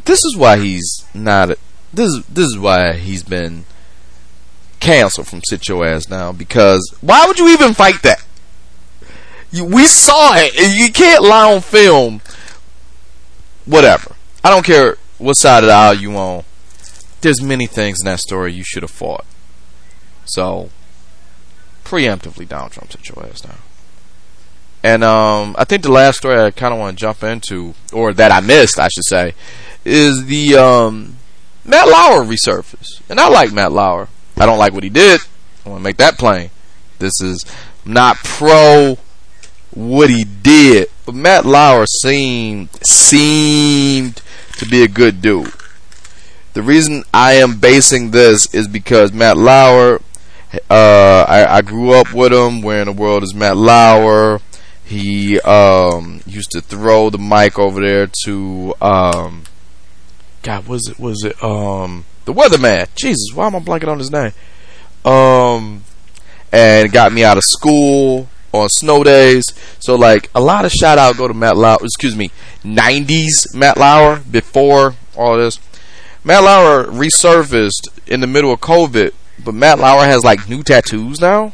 [0.05, 1.49] This is why he's not.
[1.93, 3.65] This is this is why he's been
[4.79, 6.35] canceled from Sit Your Ass Down.
[6.37, 8.23] Because why would you even fight that?
[9.51, 10.53] You, we saw it.
[10.77, 12.21] You can't lie on film.
[13.65, 14.15] Whatever.
[14.43, 16.43] I don't care what side of the aisle you on.
[17.21, 19.25] There's many things in that story you should have fought.
[20.25, 20.69] So,
[21.83, 23.57] preemptively Donald Trump sit your ass down.
[24.85, 28.13] And um, I think the last story I kind of want to jump into, or
[28.13, 29.33] that I missed, I should say,
[29.83, 31.17] is the um,
[31.65, 33.01] Matt Lauer resurface.
[33.09, 34.09] And I like Matt Lauer.
[34.37, 35.21] I don't like what he did.
[35.65, 36.51] I want to make that plain.
[36.99, 37.43] This is
[37.83, 38.99] not pro
[39.71, 44.21] what he did, but Matt Lauer seemed seemed
[44.57, 45.51] to be a good dude.
[46.53, 49.99] The reason I am basing this is because Matt Lauer,
[50.69, 52.61] uh, I, I, grew up with him.
[52.61, 54.41] Where in the world is Matt Lauer?
[54.85, 59.43] He um, used to throw the mic over there to um,
[60.43, 60.67] God.
[60.67, 62.87] Was it was it um, the Weatherman?
[62.95, 64.31] Jesus, why am I blanking on his name?
[65.03, 65.83] Um,
[66.51, 69.43] and got me out of school on snow days.
[69.79, 71.79] So like a lot of shout out go to Matt Lauer.
[71.81, 72.29] Excuse me,
[72.63, 75.59] '90s Matt Lauer before all this.
[76.23, 81.19] Matt Lauer resurfaced in the middle of COVID, but Matt Lauer has like new tattoos
[81.19, 81.53] now,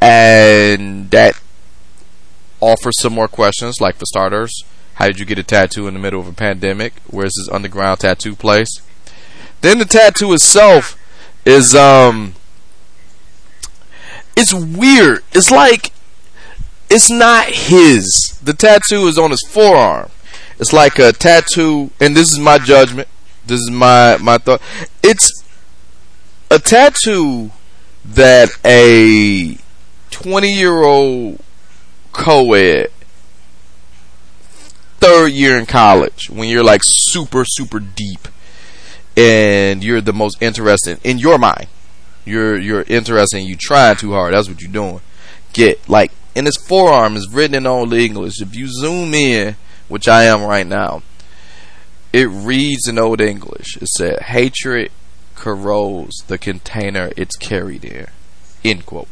[0.00, 1.40] and that
[2.60, 3.80] offers some more questions.
[3.80, 4.64] Like for starters,
[4.94, 6.94] How did you get a tattoo in the middle of a pandemic?
[7.06, 8.80] Where's this underground tattoo place?
[9.60, 10.96] Then the tattoo itself
[11.44, 12.34] is um
[14.36, 15.22] it's weird.
[15.32, 15.92] It's like
[16.88, 18.38] it's not his.
[18.42, 20.10] The tattoo is on his forearm.
[20.58, 23.08] It's like a tattoo and this is my judgment.
[23.46, 24.62] This is my my thought.
[25.02, 25.42] It's
[26.50, 27.50] a tattoo
[28.04, 29.58] that a
[30.10, 31.40] 20 year old
[32.16, 32.88] co-ed
[34.98, 38.28] third year in college when you're like super super deep
[39.16, 41.68] and you're the most interested in your mind.
[42.24, 44.34] You're you're interested and you trying too hard.
[44.34, 45.00] That's what you're doing.
[45.52, 48.40] Get like in his forearm is written in old english.
[48.40, 49.56] If you zoom in
[49.88, 51.02] which i am right now
[52.12, 53.76] it reads in old english.
[53.76, 54.90] It said hatred
[55.34, 58.06] corrodes the container it's carried in
[58.64, 59.08] end quote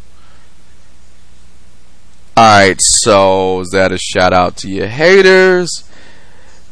[2.36, 5.88] Alright, so is that a shout out to your haters?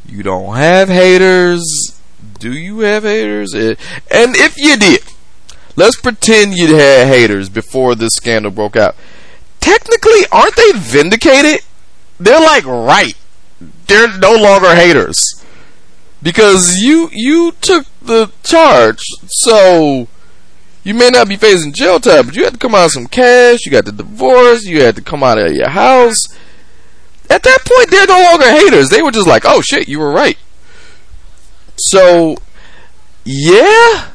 [0.04, 2.00] You don't have haters?
[2.40, 3.54] Do you have haters?
[3.54, 3.76] Eh,
[4.10, 5.02] and if you did,
[5.76, 8.96] let's pretend you had haters before this scandal broke out.
[9.60, 11.60] Technically, aren't they vindicated?
[12.18, 13.14] They're like right.
[13.86, 15.16] They're no longer haters.
[16.20, 19.02] Because you you took the charge.
[19.26, 20.08] So
[20.84, 23.06] you may not be facing jail time, but you had to come out of some
[23.06, 23.64] cash.
[23.64, 24.64] You got the divorce.
[24.64, 26.18] You had to come out of your house.
[27.30, 28.88] At that point, they're no longer haters.
[28.88, 30.36] They were just like, "Oh shit, you were right."
[31.76, 32.36] So,
[33.24, 34.08] yeah,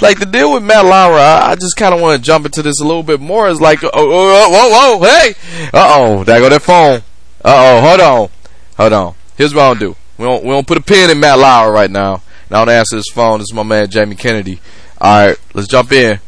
[0.00, 1.18] like the deal with Matt Lauer.
[1.18, 3.48] I, just kind of want to jump into this a little bit more.
[3.48, 5.34] Is like, oh, oh, oh whoa, whoa, hey,
[5.72, 7.02] uh oh, there go that phone.
[7.44, 8.30] Uh oh, hold on,
[8.76, 9.14] hold on.
[9.36, 9.96] Here's what I'll do.
[10.18, 12.22] We don't we don't put a pin in Matt Lauer right now.
[12.50, 13.38] Now I don't answer this phone.
[13.38, 14.60] This is my man Jamie Kennedy.
[15.00, 16.18] All right, let's jump in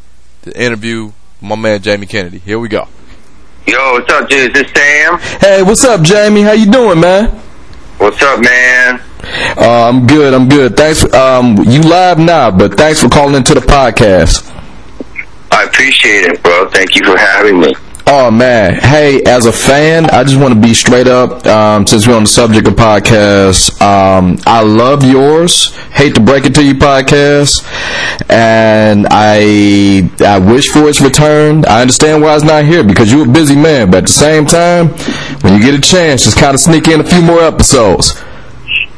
[0.43, 2.37] to interview my man Jamie Kennedy.
[2.37, 2.87] Here we go.
[3.67, 4.55] Yo, what's up, dude?
[4.55, 5.19] Is this Sam?
[5.41, 6.41] Hey, what's up, Jamie?
[6.41, 7.29] How you doing, man?
[7.97, 9.01] What's up, man?
[9.57, 10.33] Uh, I'm good.
[10.33, 10.77] I'm good.
[10.77, 11.01] Thanks.
[11.01, 14.49] For, um, you live now, but thanks for calling into the podcast.
[15.51, 16.69] I appreciate it, bro.
[16.69, 17.73] Thank you for having me.
[18.07, 21.45] Oh man, hey, as a fan, I just want to be straight up.
[21.45, 25.73] Um, since we're on the subject of podcasts, um, I love yours.
[25.91, 27.63] Hate to break it to you, podcast,
[28.29, 31.63] and I I wish for its return.
[31.65, 34.45] I understand why it's not here because you're a busy man, but at the same
[34.45, 34.89] time,
[35.41, 38.21] when you get a chance, just kind of sneak in a few more episodes.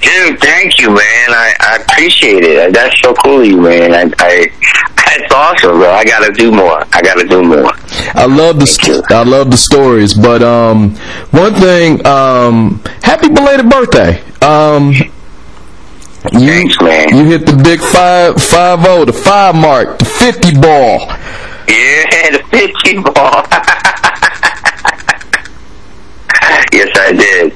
[0.03, 1.29] Dude, thank you, man.
[1.29, 2.73] I, I appreciate it.
[2.73, 3.93] That's so cool of you, man.
[3.93, 4.51] I, I
[5.17, 5.89] that's awesome, bro.
[5.91, 6.83] I gotta do more.
[6.91, 7.71] I gotta do more.
[8.15, 10.95] I love the I love the stories, but um,
[11.31, 14.21] one thing, um, happy belated birthday.
[14.41, 14.91] Um,
[16.33, 17.15] you Thanks, man.
[17.15, 21.07] you hit the big five five oh, the five mark, the fifty ball.
[21.67, 23.13] Yeah, the fifty ball.
[26.73, 27.53] yes, I did.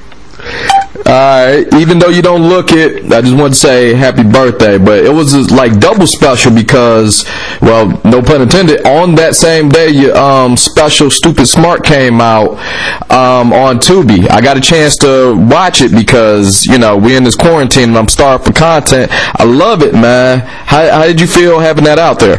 [1.06, 4.78] Alright, even though you don't look it, I just want to say happy birthday.
[4.78, 7.24] But it was like double special because,
[7.62, 8.84] well, no pun intended.
[8.84, 12.52] On that same day, your um, special Stupid Smart came out
[13.10, 14.28] um, on Tubi.
[14.30, 17.98] I got a chance to watch it because you know we're in this quarantine and
[17.98, 19.10] I'm starved for content.
[19.12, 20.40] I love it, man.
[20.40, 22.38] How, how did you feel having that out there?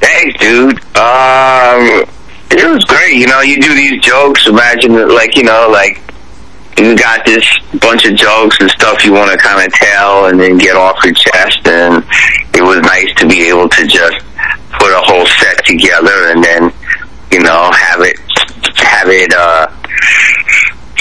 [0.00, 0.78] Thanks, dude.
[0.96, 2.04] Um,
[2.50, 3.14] it was great.
[3.16, 4.46] You know, you do these jokes.
[4.46, 6.00] Imagine, like, you know, like
[6.78, 7.44] you got this
[7.80, 11.02] bunch of jokes and stuff you want to kind of tell and then get off
[11.04, 11.66] your chest.
[11.66, 12.04] And
[12.54, 14.24] it was nice to be able to just
[14.78, 16.72] put a whole set together and then,
[17.32, 18.18] you know, have it
[18.78, 19.66] have it uh,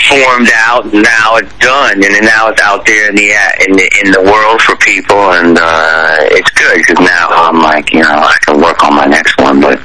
[0.10, 0.86] formed out.
[0.86, 3.30] And now it's done, and now it's out there in the
[3.68, 7.94] in the in the world for people, and uh, it's good because now I'm like,
[7.94, 9.62] you know, I can work on my next one.
[9.62, 9.80] But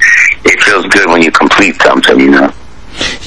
[0.45, 2.53] it feels good when you complete something, you know.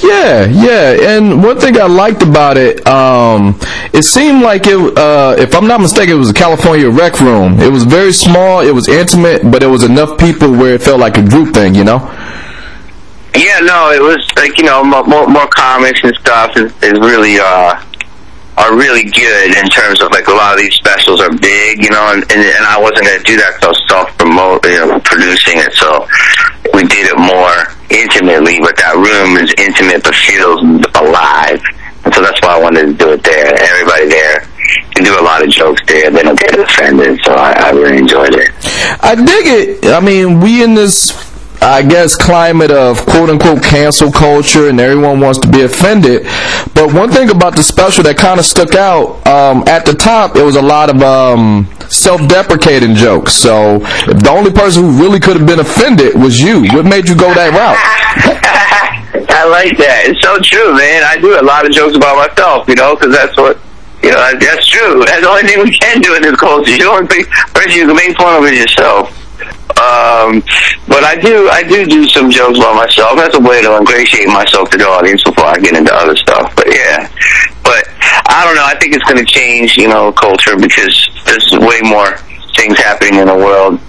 [0.03, 3.59] Yeah, yeah, and one thing I liked about it, um,
[3.93, 4.97] it seemed like it.
[4.97, 7.59] Uh, if I'm not mistaken, it was a California rec room.
[7.59, 10.99] It was very small, it was intimate, but it was enough people where it felt
[10.99, 11.99] like a group thing, you know.
[13.35, 17.37] Yeah, no, it was like you know more more, comics and stuff is, is really
[17.39, 17.83] uh
[18.57, 21.89] are really good in terms of like a lot of these specials are big, you
[21.89, 24.99] know, and and, and I wasn't going to do that so self promote, you know,
[25.01, 26.07] producing it, so
[26.73, 28.59] we did it more intimately.
[28.59, 30.61] But that room is intimate but feels
[30.95, 31.61] alive,
[32.05, 33.53] and so that's why I wanted to do it there.
[33.53, 34.47] Everybody there
[34.95, 37.97] can do a lot of jokes there; they don't get offended, so I, I really
[37.97, 38.49] enjoyed it.
[39.01, 39.85] I dig it.
[39.93, 41.11] I mean, we in this,
[41.61, 46.23] I guess, climate of quote unquote cancel culture, and everyone wants to be offended.
[46.73, 50.35] But one thing about the special that kind of stuck out um, at the top,
[50.35, 53.33] it was a lot of um, self-deprecating jokes.
[53.33, 57.09] So if the only person who really could have been offended was you, what made
[57.09, 57.77] you go that route?
[59.29, 60.09] I like that.
[60.09, 61.03] It's so true, man.
[61.03, 63.59] I do a lot of jokes about myself, you know, because that's what,
[64.01, 65.03] you know, that's true.
[65.05, 66.71] That's the only thing we can do in this culture.
[66.77, 69.26] You don't think person you can make fun of is yourself.
[69.77, 70.41] Um,
[70.87, 73.15] but I do, I do do some jokes about myself.
[73.15, 76.55] That's a way to ingratiate myself to the audience before I get into other stuff.
[76.55, 77.07] But yeah,
[77.63, 77.85] but
[78.27, 78.65] I don't know.
[78.65, 82.17] I think it's going to change, you know, culture because there's way more
[82.55, 83.79] things happening in the world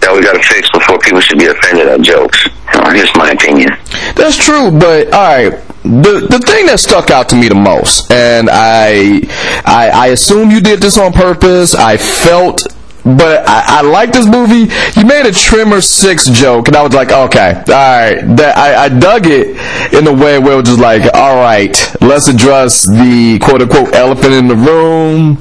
[0.00, 2.48] that we got to fix before people should be offended at jokes.
[2.92, 3.70] Just my opinion.
[4.14, 5.52] That's true, but all right.
[5.82, 9.22] The the thing that stuck out to me the most, and I
[9.64, 11.74] I, I assume you did this on purpose.
[11.74, 12.66] I felt
[13.06, 14.72] but I, I like this movie.
[14.98, 18.36] You made a Tremor Six joke, and I was like, okay, all right.
[18.36, 19.56] That I, I dug it
[19.94, 23.94] in a way where it was just like, all right, let's address the quote unquote
[23.94, 25.36] elephant in the room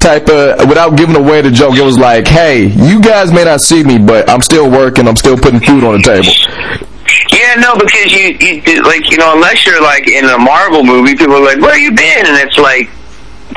[0.00, 0.66] type of.
[0.66, 3.98] Without giving away the joke, it was like, hey, you guys may not see me,
[3.98, 5.06] but I'm still working.
[5.06, 6.32] I'm still putting food on the table.
[7.32, 11.14] Yeah, no, because you, you like you know, unless you're like in a Marvel movie,
[11.14, 12.88] people are like, "Where you been?" And it's like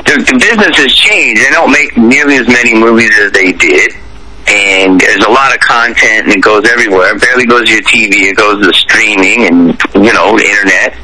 [0.08, 1.44] the, the business has changed.
[1.44, 3.92] They don't make nearly as many movies as they did,
[4.48, 7.14] and there's a lot of content, and it goes everywhere.
[7.14, 8.32] It barely goes to your TV.
[8.32, 10.96] It goes to streaming and you know the internet,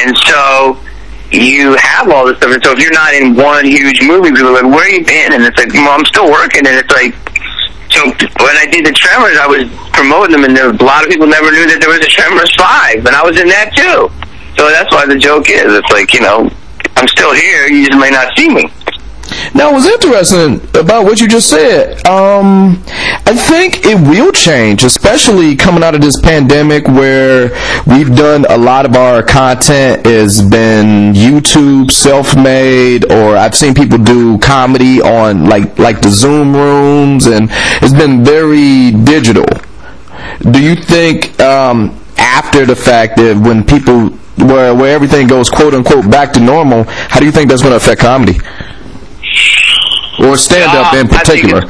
[0.00, 0.80] and so
[1.28, 2.56] you have all this stuff.
[2.56, 5.36] And so if you're not in one huge movie, people are like, "Where you been?"
[5.36, 7.14] And it's like, "Well, I'm still working," and it's like.
[7.88, 9.64] So when I did the Tremors, I was
[9.96, 12.54] promoting them, and there, a lot of people never knew that there was a Tremors
[12.54, 14.12] Five, and I was in that too.
[14.60, 16.50] So that's why the joke is, it's like you know,
[16.98, 17.68] I'm still here.
[17.68, 18.64] You just may not see me.
[19.54, 22.82] Now, what's interesting about what you just said, um,
[23.24, 27.50] I think it will change, especially coming out of this pandemic where
[27.86, 33.98] we've done a lot of our content has been YouTube, self-made, or I've seen people
[33.98, 37.48] do comedy on like like the Zoom rooms, and
[37.80, 39.46] it's been very digital.
[40.50, 45.74] Do you think um, after the fact that when people where where everything goes quote
[45.74, 48.38] unquote back to normal, how do you think that's going to affect comedy?
[50.18, 51.62] or stand up in particular?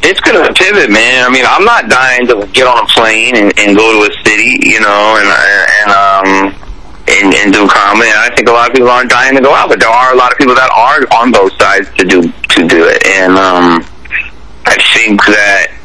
[0.00, 1.26] It's going to pivot, man.
[1.26, 4.12] I mean, I'm not dying to get on a plane and, and go to a
[4.24, 6.28] city, you know, and and um
[7.08, 8.08] and, and do comedy.
[8.10, 10.12] And I think a lot of people aren't dying to go out, but there are
[10.12, 13.04] a lot of people that are on both sides to do to do it.
[13.06, 13.84] And um,
[14.66, 15.77] I think that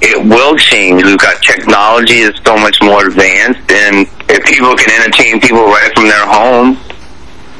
[0.00, 1.02] it will change.
[1.04, 5.90] We've got technology that's so much more advanced, and if people can entertain people right
[5.94, 6.76] from their home,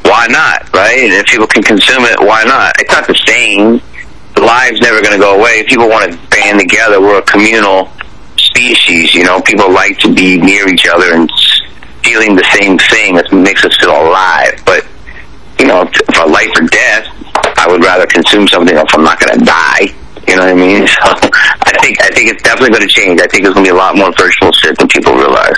[0.03, 0.97] why not, right?
[0.97, 2.73] And if people can consume it, why not?
[2.79, 3.81] It's not the same.
[4.35, 5.59] The live's never going to go away.
[5.59, 7.91] If people want to band together, we're a communal
[8.37, 9.13] species.
[9.13, 11.29] You know, people like to be near each other and
[12.03, 13.15] feeling the same thing.
[13.15, 14.61] That makes us feel alive.
[14.65, 14.87] But
[15.59, 17.05] you know, a life or death,
[17.59, 19.93] I would rather consume something if I'm not going to die.
[20.29, 20.87] You know what I mean?
[20.99, 21.29] So
[21.61, 23.21] I think I think it's definitely going to change.
[23.21, 25.55] I think it's going to be a lot more virtual shit than people realize.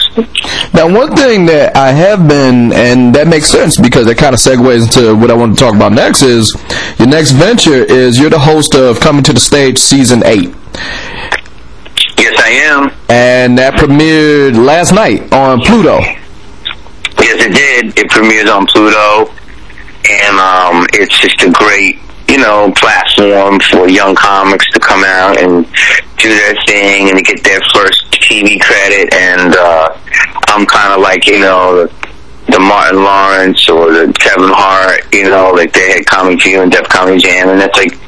[0.74, 4.40] Now, one thing that I have been, and that makes sense because it kind of
[4.40, 6.56] segues into what I want to talk about next, is
[7.00, 10.54] your next venture is you're the host of Coming to the Stage Season 8.
[12.18, 12.92] Yes, I am.
[13.10, 16.00] And that premiered last night on Pluto.
[17.20, 17.98] Yes, it did.
[17.98, 19.32] It premieres on Pluto,
[20.10, 22.00] and um, it's just a great,
[22.32, 25.66] you know, platform for young comics to come out and
[26.16, 29.14] do their thing and to get their first TV credit.
[29.14, 29.90] And uh,
[30.48, 31.94] I'm kind of like, you know, the,
[32.50, 36.72] the Martin Lawrence or the Kevin Hart, you know, like they had Comic View and
[36.72, 38.00] Def Comedy Jam, and that's like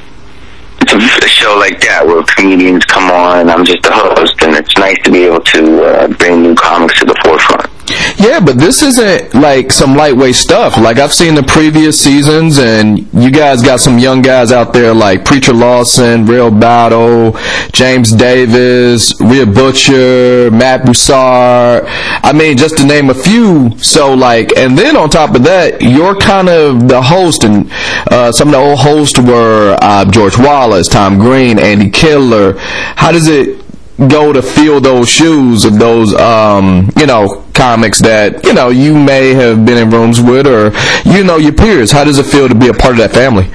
[0.80, 4.56] it's a, show like that where comedians come on and I'm just a host, and
[4.56, 7.73] it's nice to be able to uh, bring new comics to the forefront.
[8.18, 10.78] Yeah, but this isn't like some lightweight stuff.
[10.78, 14.94] Like I've seen the previous seasons, and you guys got some young guys out there
[14.94, 17.38] like Preacher Lawson, Real Battle,
[17.72, 21.84] James Davis, Rhea Butcher, Matt Broussard.
[21.88, 23.78] I mean, just to name a few.
[23.80, 27.70] So like, and then on top of that, you're kind of the host, and
[28.12, 32.58] uh, some of the old hosts were uh, George Wallace, Tom Green, Andy Kindler.
[32.58, 33.62] How does it
[34.10, 38.98] go to fill those shoes of those um, you know comics that you know you
[38.98, 40.72] may have been in rooms with or
[41.06, 43.48] you know your peers how does it feel to be a part of that family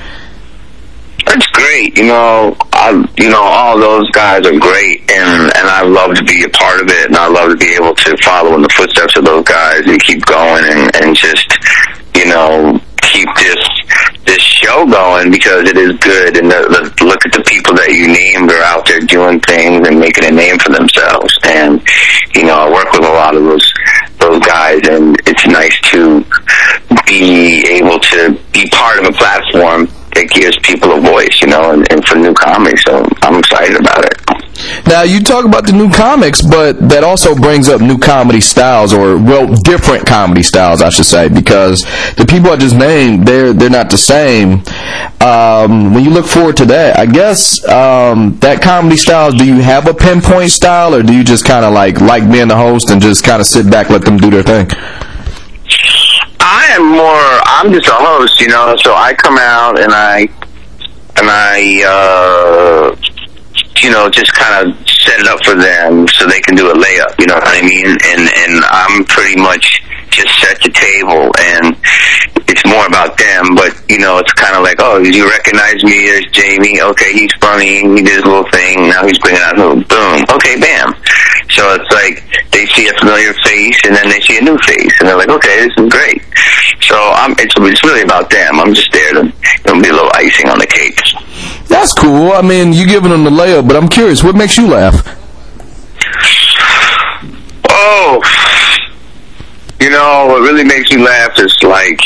[1.26, 2.56] It's great, you know.
[2.72, 6.48] I, you know, all those guys are great, and and I love to be a
[6.50, 9.24] part of it, and I love to be able to follow in the footsteps of
[9.24, 11.58] those guys and keep going, and and just,
[12.14, 13.58] you know, keep this
[14.28, 17.88] this show going because it is good, and the, the, look at the people that
[17.88, 21.80] you named are out there doing things and making a name for themselves, and
[22.36, 23.72] you know, I work with a lot of those
[24.20, 26.20] those guys, and it's nice to
[27.06, 29.88] be able to be part of a platform
[30.18, 32.82] that gives people a voice, you know, and, and for new comics.
[32.84, 34.86] So I'm excited about it.
[34.86, 38.40] now Now you talk about the new comics, but that also brings up new comedy
[38.40, 41.82] styles, or well, different comedy styles, I should say, because
[42.16, 44.62] the people I just named, they're they're not the same.
[45.20, 49.30] Um, when you look forward to that, I guess um, that comedy style.
[49.30, 52.48] Do you have a pinpoint style, or do you just kind of like like being
[52.48, 54.66] the host and just kind of sit back, let them do their thing?
[56.48, 57.28] I am more.
[57.44, 58.74] I'm just a host, you know.
[58.80, 60.24] So I come out and I
[61.20, 62.96] and I, uh,
[63.84, 66.74] you know, just kind of set it up for them so they can do a
[66.74, 67.12] layup.
[67.20, 67.84] You know what I mean?
[67.84, 71.76] And and I'm pretty much just set the table, and
[72.48, 73.52] it's more about them.
[73.52, 76.08] But you know, it's kind of like, oh, you recognize me?
[76.08, 76.80] There's Jamie.
[76.80, 77.84] Okay, he's funny.
[77.84, 78.88] He did his little thing.
[78.88, 79.84] Now he's bringing out who?
[79.84, 80.24] Boom.
[80.32, 80.96] Okay, bam.
[81.50, 82.22] So it's like
[82.52, 85.30] they see a familiar face, and then they see a new face, and they're like,
[85.30, 86.22] okay, this is great.
[86.82, 88.60] So I'm, it's, it's really about them.
[88.60, 89.32] I'm just there to you
[89.66, 90.98] know, be a little icing on the cake.
[91.68, 92.32] That's cool.
[92.32, 95.16] I mean, you're giving them the layup, but I'm curious, what makes you laugh?
[97.70, 98.20] Oh,
[99.80, 102.00] you know, what really makes me laugh is like,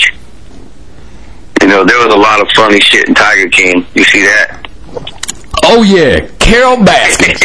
[1.61, 3.86] you know, there was a lot of funny shit in Tiger King.
[3.95, 4.68] You see that?
[5.64, 7.38] Oh yeah, Carole Baskin.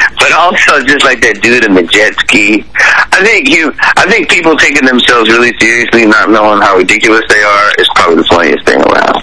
[0.24, 2.64] but also just like that dude in the jet ski.
[3.12, 7.42] I think you, I think people taking themselves really seriously, not knowing how ridiculous they
[7.42, 9.20] are, is probably the funniest thing around.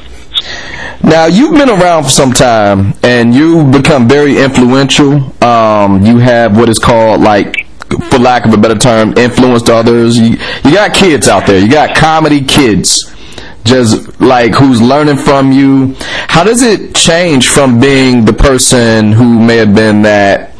[1.03, 5.33] Now you've been around for some time, and you've become very influential.
[5.43, 7.65] Um, you have what is called like
[8.11, 10.19] for lack of a better term, influenced others.
[10.19, 11.59] You, you got kids out there.
[11.59, 13.11] You got comedy kids
[13.63, 15.95] just like who's learning from you.
[16.27, 20.50] How does it change from being the person who may have been that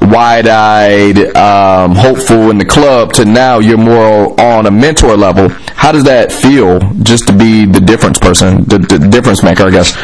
[0.00, 5.48] wide-eyed, um, hopeful in the club to now you're more on a mentor level?
[5.76, 9.70] How does that feel just to be the difference person, the, the difference maker, I
[9.70, 9.96] guess?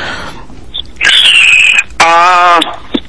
[2.00, 2.60] Uh,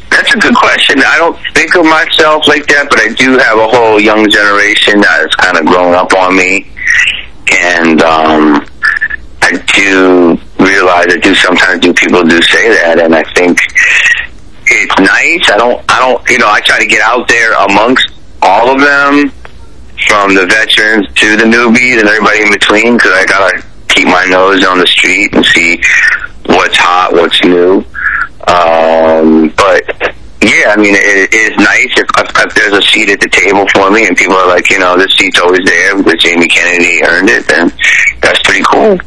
[0.09, 1.01] that's a good question.
[1.05, 5.01] I don't think of myself like that, but I do have a whole young generation
[5.01, 6.67] that has kind of grown up on me.
[7.51, 8.65] And, um,
[9.45, 13.59] I do realize I do sometimes do people do say that, and I think
[14.67, 15.49] it's nice.
[15.51, 18.09] I don't, I don't, you know, I try to get out there amongst
[18.41, 19.31] all of them,
[20.07, 24.25] from the veterans to the newbies and everybody in between, because I gotta keep my
[24.25, 25.81] nose on the street and see
[26.47, 27.83] what's hot, what's new.
[28.47, 29.81] Um, but
[30.43, 33.89] yeah, I mean, it is nice if, if, there's a seat at the table for
[33.89, 37.29] me and people are like, you know, this seat's always there because Jamie Kennedy earned
[37.29, 37.71] it, then
[38.21, 38.99] that's pretty cool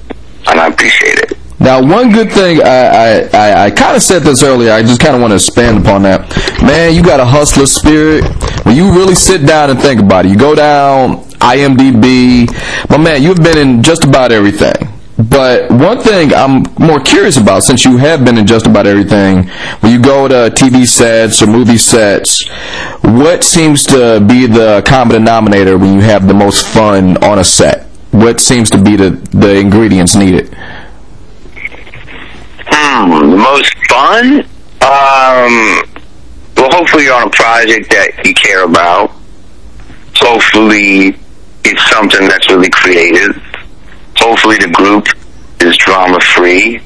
[0.48, 1.37] and I appreciate it.
[1.60, 5.16] Now, one good thing, I, I, I kind of said this earlier, I just kind
[5.16, 6.20] of want to expand upon that.
[6.62, 8.24] Man, you got a hustler spirit.
[8.64, 12.46] When you really sit down and think about it, you go down IMDb,
[12.88, 14.74] but man, you've been in just about everything.
[15.18, 19.48] But one thing I'm more curious about, since you have been in just about everything,
[19.80, 22.48] when you go to TV sets or movie sets,
[23.02, 27.44] what seems to be the common denominator when you have the most fun on a
[27.44, 27.88] set?
[28.10, 30.54] what seems to be the, the ingredients needed?
[33.00, 34.40] Hmm, the most fun?
[34.82, 35.54] Um,
[36.56, 39.12] well, hopefully you're on a project that you care about.
[40.16, 41.14] Hopefully
[41.64, 43.40] it's something that's really creative.
[44.16, 45.06] Hopefully the group
[45.60, 46.80] is drama free.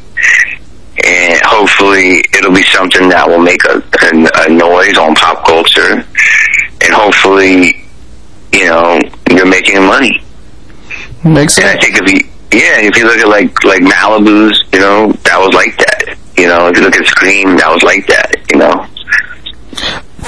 [1.02, 6.04] And hopefully it'll be something that will make a, a, a noise on pop culture.
[6.82, 7.88] And hopefully,
[8.52, 9.00] you know,
[9.30, 10.22] you're making money.
[11.24, 11.70] Makes sense.
[11.70, 15.12] And I think if you, yeah, if you look at like like Malibu's, you know,
[15.24, 16.18] that was like that.
[16.36, 18.36] You know, if you look at Scream, that was like that.
[18.50, 18.86] You know.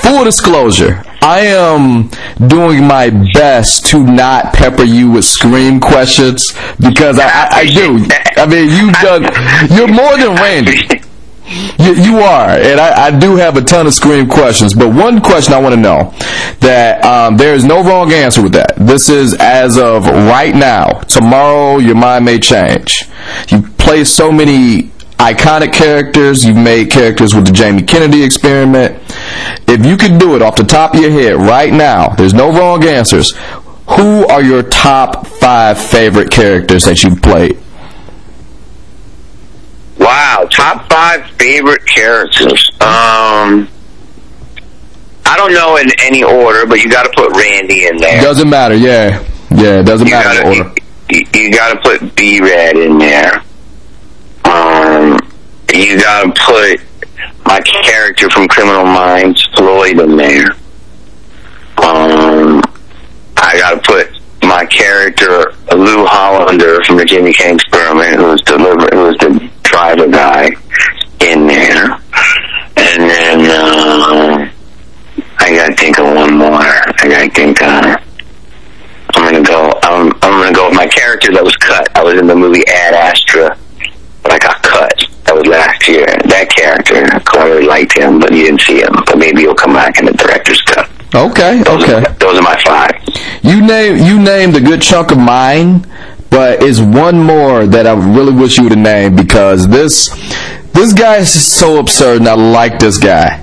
[0.00, 2.10] Full disclosure, I am
[2.48, 6.44] doing my best to not pepper you with scream questions
[6.80, 8.06] because I, I, I do.
[8.36, 9.22] I mean, you've done.
[9.70, 11.03] You're more than Randy.
[11.78, 14.72] You, you are, and I, I, do have a ton of scream questions.
[14.72, 16.14] But one question I want to know
[16.60, 18.76] that um, there is no wrong answer with that.
[18.76, 21.00] This is as of right now.
[21.00, 23.04] Tomorrow, your mind may change.
[23.48, 24.84] You play so many
[25.18, 26.46] iconic characters.
[26.46, 29.02] You've made characters with the Jamie Kennedy experiment.
[29.68, 32.50] If you could do it off the top of your head right now, there's no
[32.50, 33.36] wrong answers.
[33.96, 37.58] Who are your top five favorite characters that you've played?
[40.04, 42.70] Wow, top five favorite characters.
[42.74, 43.68] Um,
[45.24, 48.20] I don't know in any order, but you got to put Randy in there.
[48.20, 48.74] Doesn't matter.
[48.74, 50.74] Yeah, yeah, it doesn't you matter gotta, order.
[51.08, 53.42] You, you got to put B-Rad in there.
[54.44, 55.18] Um,
[55.72, 56.80] you got to put
[57.46, 60.50] my character from Criminal Minds, Floyd, in there.
[61.82, 62.62] Um,
[63.38, 64.10] I got to put
[64.42, 68.33] my character, Lou Hollander from the Jamie Kennedy Experiment, who
[69.94, 70.46] other guy
[71.20, 71.92] in there.
[72.76, 74.50] And then uh,
[75.38, 76.50] I gotta think of one more.
[76.50, 77.62] I gotta think.
[77.62, 77.96] Uh,
[79.14, 79.72] I'm gonna go.
[79.82, 81.88] I'm, I'm gonna go with my character that was cut.
[81.96, 83.56] I was in the movie Ad Astra,
[84.22, 85.06] but I got cut.
[85.24, 86.06] That was last year.
[86.26, 88.92] That character, Corey liked him, but you didn't see him.
[89.06, 90.90] But maybe he'll come back in the director's cut.
[91.14, 91.62] Okay.
[91.62, 91.94] Those okay.
[91.94, 92.90] Are, those are my five.
[93.42, 95.86] You name you named a good chunk of mine
[96.34, 100.08] but it's one more that I really wish you would have named because this
[100.72, 103.40] this guy is so absurd, and I like this guy.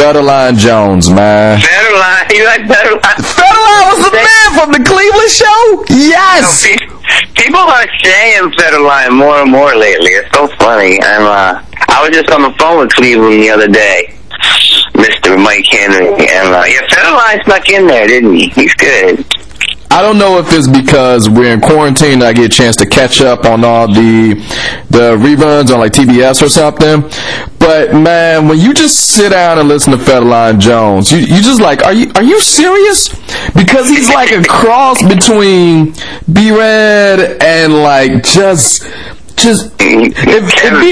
[0.00, 1.58] Federline Jones, man.
[1.60, 3.20] Federline, you like Federline?
[3.20, 5.84] Federline was the man from the Cleveland show.
[5.94, 6.64] Yes.
[6.64, 6.96] Pe-
[7.36, 10.10] People are saying Federline more and more lately.
[10.12, 10.98] It's so funny.
[11.02, 14.14] I'm, uh, I was just on the phone with Cleveland the other day,
[14.94, 15.38] Mr.
[15.40, 18.48] Mike Henry, and uh, yeah, Federline snuck in there, didn't he?
[18.48, 19.24] He's good.
[19.90, 23.20] I don't know if it's because we're in quarantine I get a chance to catch
[23.20, 24.34] up on all the
[24.90, 27.02] the reruns on like TBS or something.
[27.58, 31.60] But man, when you just sit down and listen to Federline Jones, you you just
[31.60, 33.08] like, are you are you serious?
[33.54, 35.94] Because he's like a cross between
[36.32, 38.84] B-Rad and like just
[39.36, 40.90] just if, if, he,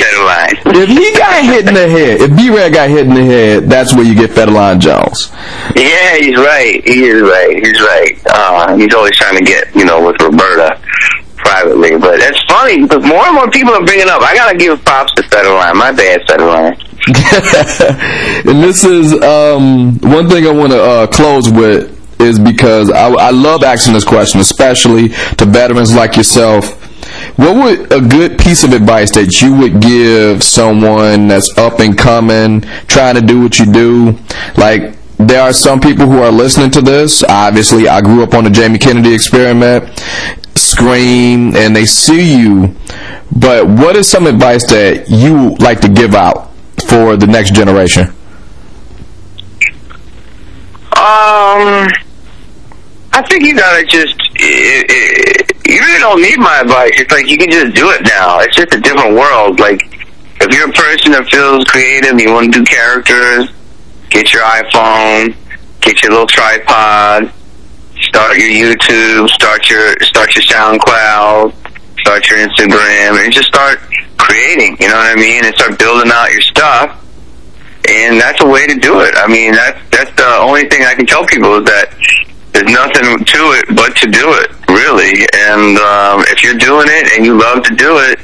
[0.70, 3.94] if he got hit in the head, if B-Rad got hit in the head, that's
[3.94, 5.30] where you get Federline Jones.
[5.74, 6.82] Yeah, he's right.
[6.84, 7.56] He is right.
[7.56, 8.20] He's right.
[8.26, 10.80] Uh, he's always trying to get, you know, with Roberta
[11.36, 11.96] privately.
[11.96, 14.22] But it's funny because more and more people are bringing up.
[14.22, 15.74] I gotta give props to Federline.
[15.76, 16.80] My bad, Federline.
[18.48, 23.08] and this is um, one thing I want to uh, close with is because I,
[23.08, 26.80] I love asking this question, especially to veterans like yourself.
[27.36, 31.96] What would a good piece of advice that you would give someone that's up and
[31.96, 34.18] coming, trying to do what you do?
[34.56, 37.22] Like, there are some people who are listening to this.
[37.24, 39.98] Obviously, I grew up on the Jamie Kennedy experiment,
[40.54, 42.74] Scream, and they see you.
[43.34, 46.50] But what is some advice that you like to give out
[46.88, 48.08] for the next generation?
[50.96, 51.88] Um,
[53.12, 54.14] I think you gotta just.
[55.66, 56.92] You really don't need my advice.
[56.94, 58.40] It's like you can just do it now.
[58.40, 59.60] It's just a different world.
[59.60, 59.80] Like
[60.40, 63.48] if you're a person that feels creative, you want to do characters,
[64.10, 65.34] get your iPhone,
[65.80, 67.32] get your little tripod,
[68.00, 71.54] start your YouTube, start your start your SoundCloud,
[72.00, 73.80] start your Instagram, and just start
[74.18, 74.76] creating.
[74.80, 75.44] You know what I mean?
[75.44, 77.00] And start building out your stuff
[77.88, 79.14] and that's a way to do it.
[79.16, 81.92] I mean, that's that's the only thing I can tell people is that
[82.54, 85.26] there's nothing to it but to do it, really.
[85.34, 88.20] And um, if you're doing it and you love to do it,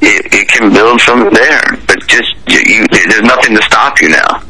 [0.00, 1.62] it, it can build from there.
[1.88, 4.42] But just you, you, there's nothing to stop you now.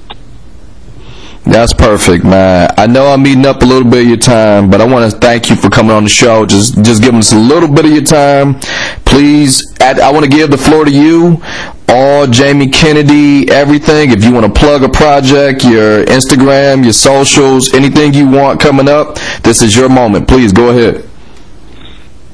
[1.47, 2.75] That's perfect, man.
[2.77, 5.17] I know I'm eating up a little bit of your time, but I want to
[5.17, 6.45] thank you for coming on the show.
[6.45, 8.59] Just, just giving us a little bit of your time.
[9.05, 11.41] Please, I, I want to give the floor to you.
[11.89, 14.11] All Jamie Kennedy, everything.
[14.11, 18.89] If you want to plug a project, your Instagram, your socials, anything you want coming
[18.89, 20.27] up, this is your moment.
[20.27, 21.09] Please go ahead.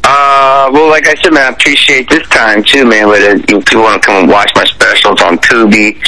[0.04, 3.08] Uh, well, like I said, man, I appreciate this time too, man.
[3.48, 6.00] You, if you want to come and watch my specials on Tubi,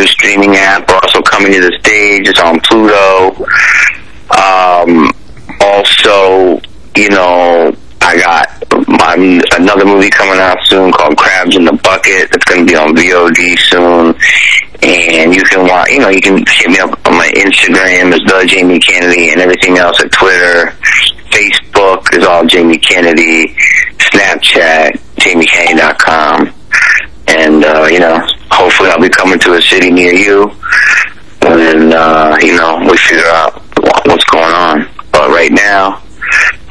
[0.00, 2.28] the streaming app, also coming to the stage.
[2.28, 3.44] It's on Pluto.
[4.30, 5.12] Um,
[5.60, 6.60] also,
[6.96, 9.14] you know, I got my,
[9.56, 12.28] another movie coming out soon called Crabs in the Bucket.
[12.32, 14.14] It's going to be on VOD soon.
[14.82, 18.20] And you can watch, you know, you can hit me up on my Instagram as
[18.20, 20.76] the Jamie Kennedy and everything else at Twitter.
[21.30, 23.56] Facebook is all Jamie Kennedy.
[23.98, 26.52] Snapchat, JamieKennedy.com.
[27.28, 30.50] And, uh, you know, hopefully I'll be coming to a city near you.
[31.42, 33.62] And then, uh, you know, we figure out
[34.06, 34.88] what's going on.
[35.12, 36.02] But right now,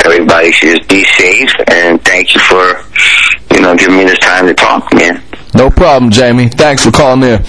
[0.03, 2.84] everybody should just be safe and thank you for,
[3.55, 5.23] you know, giving me this time to talk, man.
[5.53, 6.49] No problem, Jamie.
[6.49, 7.41] Thanks for calling in.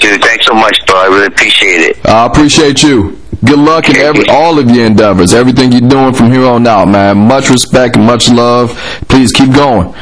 [0.00, 0.96] Dude, thanks so much, bro.
[0.96, 2.06] I really appreciate it.
[2.06, 3.18] I appreciate you.
[3.44, 6.88] Good luck in every all of your endeavors, everything you're doing from here on out,
[6.88, 7.28] man.
[7.28, 8.70] Much respect and much love.
[9.08, 9.94] Please keep going.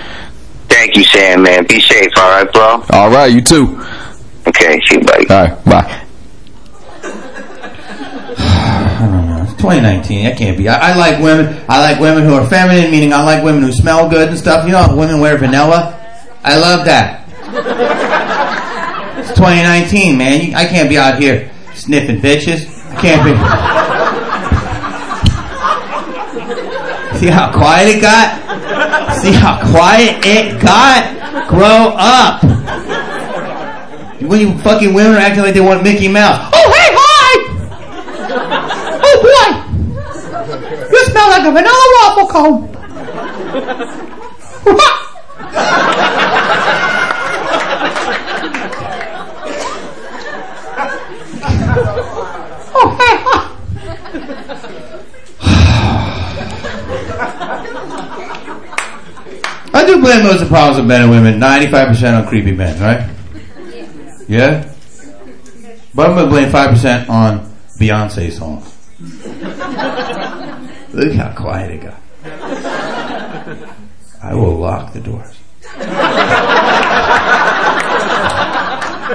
[0.75, 1.65] Thank you, Sam, man.
[1.69, 2.85] Be safe, all right, bro?
[2.91, 3.81] All right, you too.
[4.49, 5.29] Okay, see you, buddy.
[5.31, 6.05] All right, bye.
[8.37, 9.43] I don't know.
[9.45, 10.25] It's 2019.
[10.25, 10.69] That can't be.
[10.69, 11.65] I, I like women.
[11.69, 14.67] I like women who are feminine, meaning I like women who smell good and stuff.
[14.67, 15.95] You know, women wear vanilla.
[16.43, 17.29] I love that.
[19.21, 20.57] It's 2019, man.
[20.57, 22.69] I can't be out here sniffing bitches.
[22.91, 23.94] I can't be.
[27.19, 29.15] See how quiet it got?
[29.23, 31.49] See how quiet it got?
[31.49, 32.43] Grow up.
[34.21, 36.51] When you fucking women are acting like they want Mickey Mouse.
[36.53, 37.35] Oh, hey, hi!
[39.07, 39.51] Oh boy!
[40.91, 42.71] You smell like a vanilla waffle cone.
[52.77, 53.45] oh, hey, hi.
[59.77, 62.79] I do blame most of the problems of men and women, 95% on creepy men,
[62.81, 63.11] right?
[64.29, 64.71] Yeah?
[65.95, 68.71] But I'm going to blame 5% on Beyonce songs.
[70.93, 72.01] Look how quiet it got.
[74.23, 75.39] I will lock the doors.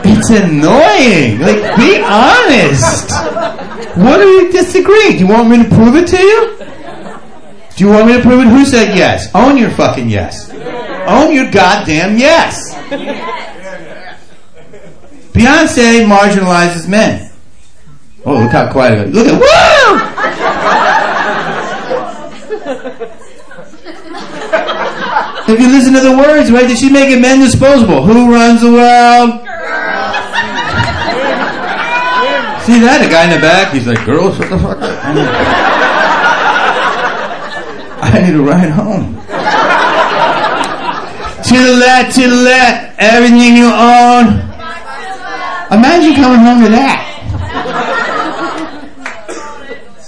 [0.05, 1.39] It's annoying.
[1.39, 3.11] Like, be honest.
[3.97, 5.13] What are you disagreeing?
[5.13, 6.57] Do you want me to prove it to you?
[7.75, 8.49] Do you want me to prove it?
[8.49, 9.29] Who said yes?
[9.33, 10.49] Own your fucking yes.
[11.11, 12.75] Oh, Own your goddamn yes.
[15.33, 17.31] Beyonce marginalizes men.
[18.25, 19.15] Oh, look how quiet it is.
[19.15, 20.09] Look at, woo!
[25.51, 28.03] If you listen to the words, right, did she make it men disposable?
[28.03, 29.41] Who runs the world?
[32.69, 33.01] See that?
[33.03, 34.77] A guy in the back, he's like, girls, what the fuck?
[34.79, 35.27] I need,
[38.03, 39.19] I need a ride home.
[41.49, 41.81] Tittle
[42.13, 44.37] to the that, everything you own.
[45.73, 47.01] Imagine coming home to that.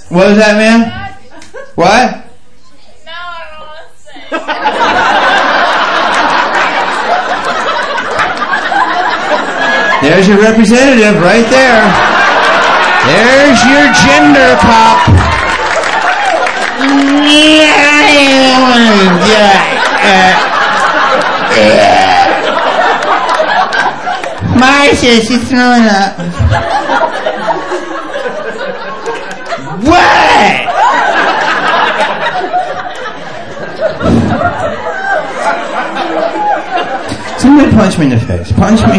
[0.06, 0.86] What is that, man?
[1.74, 2.30] What?
[3.02, 3.66] No, I don't
[10.06, 11.82] There's your representative right there.
[13.10, 15.10] There's your gender pop.
[19.26, 19.58] Yeah.
[20.06, 20.51] Uh,
[21.52, 22.32] cop.
[24.58, 26.16] Marcia, she's throwing up.
[29.82, 30.68] What?
[37.40, 38.52] Somebody punch me in the face.
[38.52, 38.86] Punch me.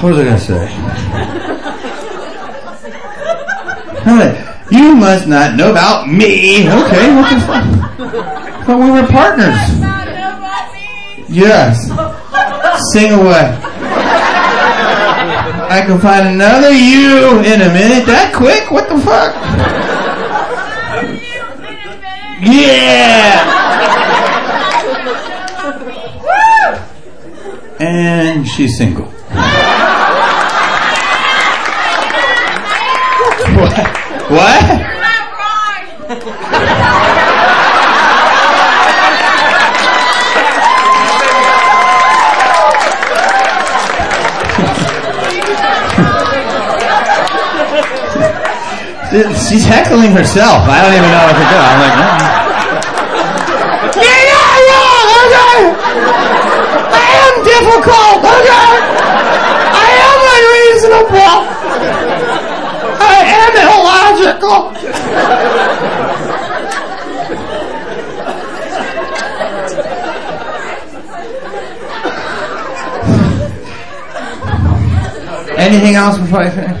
[0.00, 0.68] what was I going to say?
[4.08, 6.68] Alright, You must not know about me.
[6.68, 7.64] Okay, what the fuck?
[8.66, 9.56] Thought we were partners.
[11.28, 11.88] Yes.
[12.92, 13.56] Sing away.
[15.70, 18.06] I can find another you in a minute.
[18.06, 18.70] That quick?
[18.70, 19.34] What the fuck?
[22.42, 23.44] Yeah.
[27.80, 29.07] And she's single.
[34.28, 34.62] What?
[36.08, 36.24] What?
[49.48, 50.68] She's heckling herself.
[50.68, 51.56] I don't even know what to do.
[51.56, 52.12] I'm like, no.
[54.04, 55.72] Yeah, yeah, yeah, okay.
[56.92, 58.68] I am difficult, okay.
[59.72, 61.40] I am unreasonable.
[63.00, 64.76] I am illogical.
[75.68, 76.80] Anything else before I finish?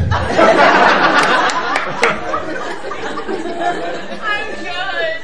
[4.64, 5.20] jealous.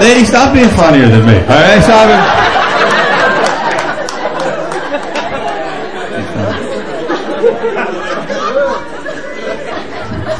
[0.00, 1.38] Lady, stop being funnier than me.
[1.38, 2.20] All right, stop it.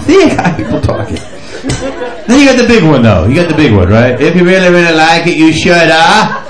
[0.05, 1.17] See, you got people talking.
[2.27, 3.27] Then you got the big one, though.
[3.27, 4.21] You got the big one, right?
[4.21, 6.42] If you really, really like it, you should, uh,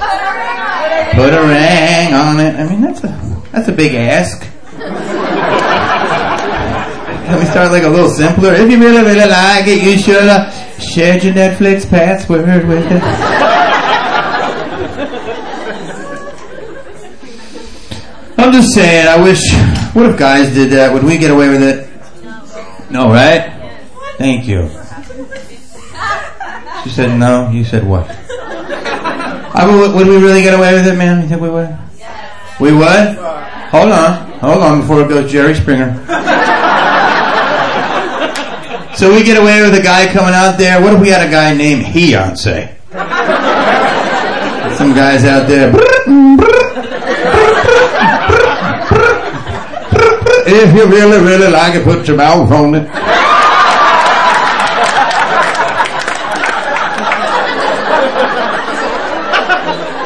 [1.15, 2.57] put a ring on it.
[2.57, 4.41] I mean, that's a that's a big ask.
[7.27, 8.53] Can we start like a little simpler?
[8.55, 13.03] If you really, really like it, you should uh, share your Netflix password with it.
[18.39, 19.41] I'm just saying, I wish.
[19.95, 20.93] What if guys did that?
[20.93, 21.89] Would we get away with it?
[22.91, 23.53] No, right?
[24.19, 24.69] Thank you.
[26.83, 27.51] She said no.
[27.51, 28.09] You said what?
[29.63, 31.23] I would, would we really get away with it, man?
[31.23, 31.79] You think we would?
[32.59, 33.17] We would?
[33.71, 34.31] Hold on.
[34.41, 36.05] Hold on before it goes Jerry Springer.
[38.95, 40.81] So we get away with a guy coming out there.
[40.81, 42.77] What if we had a guy named Beyonce?
[44.77, 45.73] Some guys out there.
[50.47, 52.87] If you really, really like it, put your mouth on it.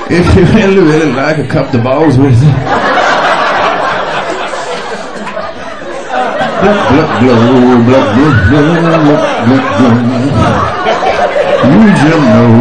[0.09, 2.35] if you really, really like a cup the balls with.
[11.67, 12.57] You just know.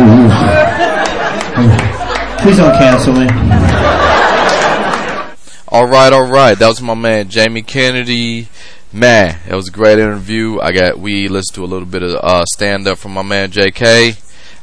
[2.42, 3.28] Please don't cancel me.
[5.68, 6.58] All right, all right.
[6.58, 8.48] That was my man Jamie Kennedy.
[8.92, 10.60] Man, that was a great interview.
[10.60, 13.52] I got we listened to a little bit of uh, stand up from my man
[13.52, 14.16] J.K.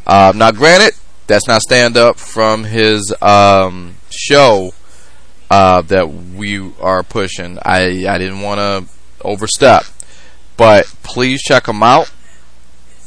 [0.06, 0.94] Uh, now, granted,
[1.26, 4.72] that's not stand up from his um, show
[5.50, 7.58] uh, that we are pushing.
[7.62, 8.92] I I didn't want to
[9.22, 9.84] overstep,
[10.56, 12.12] but please check him out.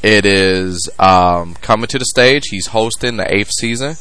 [0.04, 2.44] It is um, coming to the stage.
[2.52, 3.96] He's hosting the eighth season,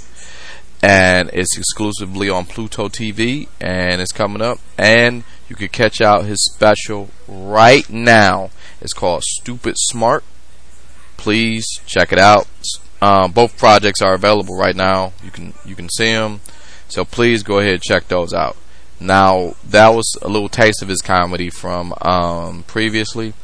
[0.82, 4.58] and it's exclusively on Pluto TV, and it's coming up.
[4.76, 8.50] And you can catch out his special right now.
[8.82, 10.24] It's called Stupid Smart.
[11.16, 12.46] Please check it out.
[13.01, 15.12] Um, both projects are available right now.
[15.22, 16.40] You can you can see them.
[16.88, 18.57] So please go ahead and check those out.
[19.01, 23.34] Now that was a little taste of his comedy from um, previously,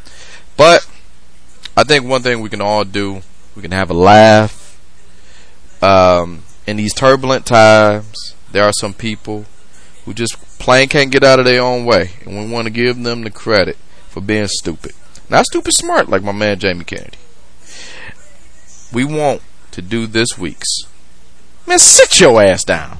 [0.56, 0.86] but
[1.76, 3.22] I think one thing we can all do,
[3.56, 4.78] we can have a laugh.
[5.82, 9.46] Um, in these turbulent times, there are some people
[10.04, 13.02] who just plain can't get out of their own way, and we want to give
[13.02, 13.76] them the credit
[14.08, 14.92] for being stupid.
[15.28, 17.18] Not stupid smart like my man Jamie Kennedy.
[18.92, 20.82] We want to do this week's.
[21.66, 22.98] Man, sit your ass down.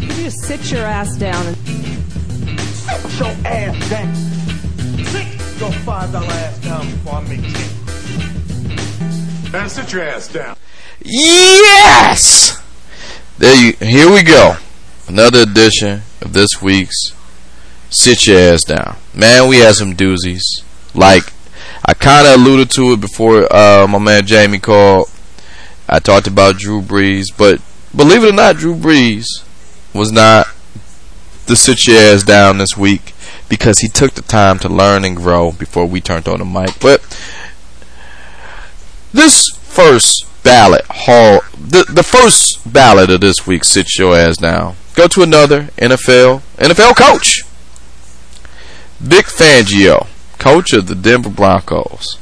[0.00, 1.56] You just sit your ass down and
[2.82, 4.14] Sit your ass down.
[5.04, 9.52] Sit your five dollar ass down before I make ten.
[9.52, 10.56] Man, sit your ass down.
[11.00, 12.60] Yes!
[13.38, 14.56] There you here we go.
[15.06, 17.12] Another edition of this week's
[17.90, 18.96] Sit Your Ass Down.
[19.14, 20.42] Man, we had some doozies.
[20.94, 21.32] Like
[21.84, 25.08] I kinda alluded to it before uh, my man Jamie called.
[25.88, 27.60] I talked about Drew Brees, but
[27.94, 29.26] believe it or not, Drew Brees
[29.92, 30.46] was not
[31.46, 33.14] the sit your ass down this week
[33.48, 36.80] because he took the time to learn and grow before we turned on the mic.
[36.80, 37.02] But
[39.12, 44.76] this first ballot hall the the first ballot of this week sit your ass down.
[44.94, 47.42] Go to another NFL NFL coach.
[48.98, 50.06] Vic Fangio,
[50.42, 52.18] coach of the Denver Broncos.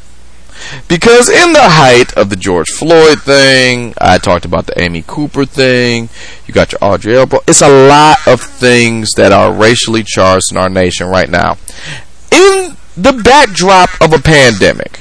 [0.89, 5.47] Because in the height of the George Floyd thing, I talked about the Amy Cooper
[5.47, 6.11] thing,
[6.47, 7.41] you got your Ahmaud Arbery.
[7.49, 11.57] It's a lot of things that are racially charged in our nation right now.
[12.31, 15.01] In the backdrop of a pandemic.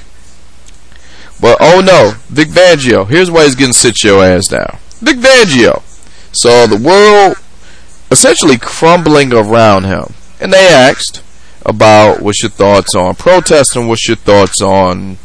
[1.42, 4.78] But oh no, Vic Fangio, here's why he's getting sit your ass down.
[5.02, 5.82] Vic Fangio
[6.32, 7.36] saw the world
[8.10, 10.14] essentially crumbling around him.
[10.40, 11.22] And they asked
[11.66, 15.18] about what's your thoughts on protesting, what's your thoughts on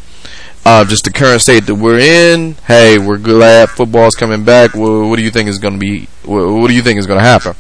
[0.65, 2.55] uh, just the current state that we're in.
[2.67, 4.75] Hey, we're glad football's coming back.
[4.75, 6.09] What, what do you think is going to be?
[6.25, 7.55] What, what, do you think is going to happen?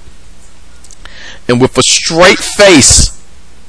[1.49, 3.11] And with a straight face,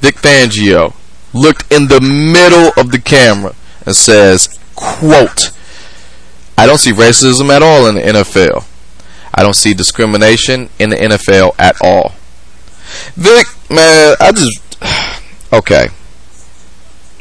[0.00, 0.94] Vic Fangio
[1.34, 3.54] looked in the middle of the camera
[3.84, 5.50] and says, "quote
[6.56, 8.64] I don't see racism at all in the NFL.
[9.34, 12.14] I don't see discrimination in the NFL at all."
[13.14, 14.65] Vic, man, I just
[15.52, 15.88] okay.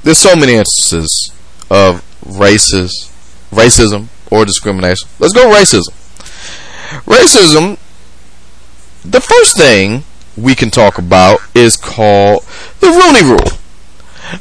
[0.03, 1.32] There's so many instances
[1.70, 3.12] of racist,
[3.51, 5.10] racism or discrimination.
[5.20, 5.93] Let's go racism.
[7.06, 7.78] Racism.
[9.03, 10.03] The first thing
[10.38, 12.43] we can talk about is called
[12.80, 13.58] the Rooney Rule.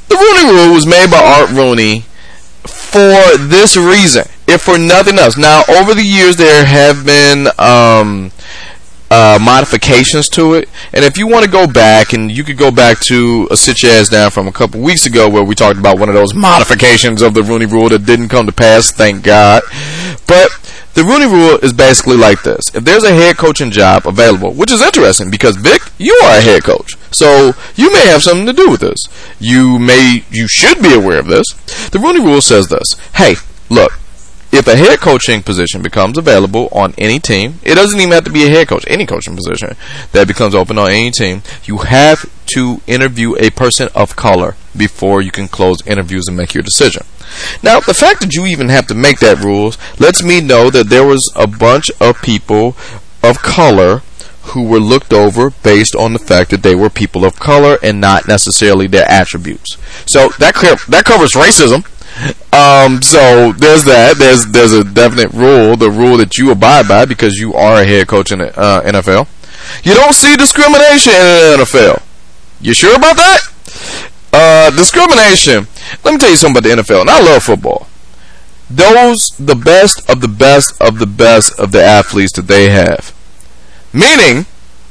[0.09, 2.01] The Rooney Rule was made by Art Rooney
[2.67, 5.37] for this reason, if for nothing else.
[5.37, 8.33] Now, over the years, there have been um,
[9.11, 10.69] uh, modifications to it.
[10.93, 13.83] And if you want to go back, and you could go back to a sit
[13.83, 16.35] your ass down from a couple weeks ago where we talked about one of those
[16.35, 19.63] modifications of the Rooney Rule that didn't come to pass, thank God.
[20.27, 20.51] But
[20.95, 22.63] the Rooney Rule is basically like this.
[22.75, 26.41] If there's a head coaching job available, which is interesting because Vic, you are a
[26.41, 26.97] head coach.
[27.11, 28.99] So you may have something to do with this.
[29.41, 31.47] You may, you should be aware of this.
[31.91, 32.95] The Rooney Rule says this.
[33.15, 33.35] Hey,
[33.69, 33.93] look,
[34.55, 38.31] if a head coaching position becomes available on any team, it doesn't even have to
[38.31, 39.77] be a head coach, any coaching position
[40.13, 45.21] that becomes open on any team, you have to interview a person of color before
[45.21, 47.03] you can close interviews and make your decision.
[47.63, 50.89] Now, the fact that you even have to make that rules lets me know that
[50.89, 52.77] there was a bunch of people
[53.23, 54.03] of color
[54.49, 58.01] who were looked over based on the fact that they were people of color and
[58.01, 59.79] not necessarily their attributes.
[60.07, 60.55] So that
[60.89, 61.87] that covers racism.
[62.53, 64.17] Um, so there's that.
[64.19, 67.85] There's there's a definite rule, the rule that you abide by because you are a
[67.85, 69.27] head coach in the uh, NFL.
[69.85, 72.03] You don't see discrimination in the NFL.
[72.61, 73.41] You sure about that?
[74.33, 75.67] Uh, discrimination.
[76.05, 77.03] Let me tell you something about the NFL.
[77.03, 77.89] And I love football.
[78.71, 83.15] Those the best of the best of the best of the athletes that they have.
[83.93, 84.47] Meaning,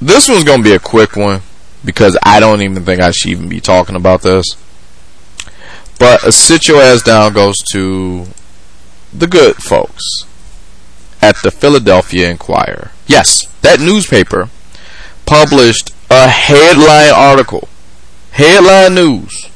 [0.00, 1.42] This one's gonna be a quick one
[1.84, 4.44] because I don't even think I should even be talking about this.
[6.02, 8.26] But a sit your ass down goes to
[9.12, 10.02] the good folks
[11.22, 12.90] at the Philadelphia Inquirer.
[13.06, 14.48] Yes, that newspaper
[15.26, 17.68] published a headline article,
[18.32, 19.48] headline news,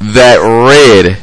[0.00, 1.18] that read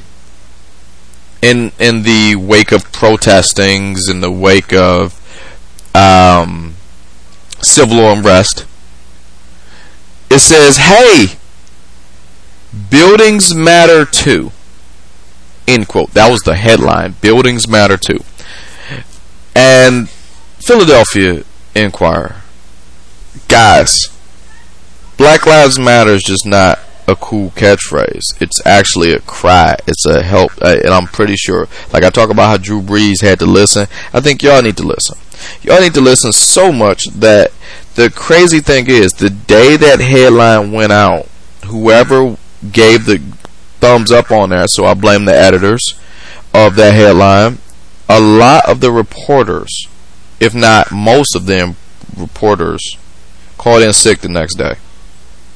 [1.41, 5.19] in in the wake of protestings, in the wake of
[5.95, 6.75] um,
[7.59, 8.67] civil unrest.
[10.29, 11.38] It says, "Hey,
[12.89, 14.51] buildings matter too."
[15.67, 16.13] End quote.
[16.13, 17.15] That was the headline.
[17.21, 18.23] Buildings matter too.
[19.55, 20.09] And
[20.59, 21.43] Philadelphia
[21.75, 22.37] Inquirer.
[23.47, 23.99] Guys,
[25.17, 28.41] Black Lives Matter is just not a cool catchphrase.
[28.41, 29.75] It's actually a cry.
[29.87, 30.51] It's a help.
[30.61, 33.87] Uh, and I'm pretty sure, like I talk about how Drew Brees had to listen,
[34.13, 35.17] I think y'all need to listen.
[35.61, 37.51] Y'all need to listen so much that
[37.95, 41.27] the crazy thing is, the day that headline went out,
[41.65, 42.37] whoever
[42.71, 43.19] gave the
[43.79, 45.93] thumbs up on that, so I blame the editors
[46.53, 47.59] of that headline,
[48.07, 49.87] a lot of the reporters,
[50.39, 51.75] if not most of them
[52.17, 52.97] reporters,
[53.57, 54.75] called in sick the next day.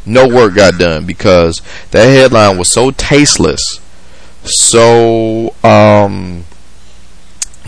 [0.06, 3.80] No work got done because that headline was so tasteless,
[4.43, 6.43] so um,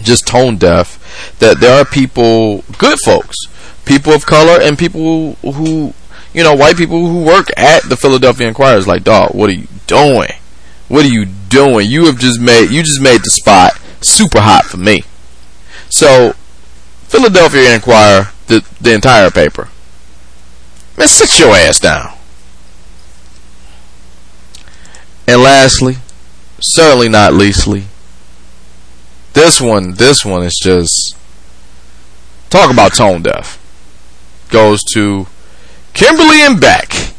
[0.02, 1.00] just tone deaf
[1.40, 3.38] that there are people, good folks,
[3.86, 5.94] people of color, and people who,
[6.36, 8.78] you know, white people who work at the Philadelphia Inquirer.
[8.78, 10.32] Is like, dog, what are you doing?
[10.90, 11.90] What are you doing?
[11.90, 15.04] You have just made you just made the spot super hot for me.
[15.90, 16.34] So,
[17.04, 19.70] Philadelphia Inquirer, the the entire paper.
[20.98, 22.14] Man, sit your ass down.
[25.28, 25.96] And lastly,
[26.60, 27.86] certainly not leastly,
[29.34, 31.18] this one, this one is just
[32.50, 33.62] talk about tone deaf.
[34.50, 35.28] Goes to
[35.96, 37.14] Kimberly and Beck.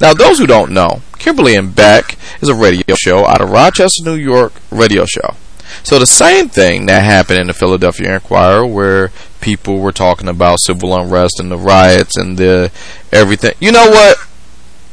[0.00, 4.02] Now, those who don't know, Kimberly and Beck is a radio show out of Rochester,
[4.04, 5.36] New York, radio show.
[5.84, 10.60] So the same thing that happened in the Philadelphia Inquirer, where people were talking about
[10.60, 12.72] civil unrest and the riots and the
[13.12, 13.54] everything.
[13.60, 14.18] You know what?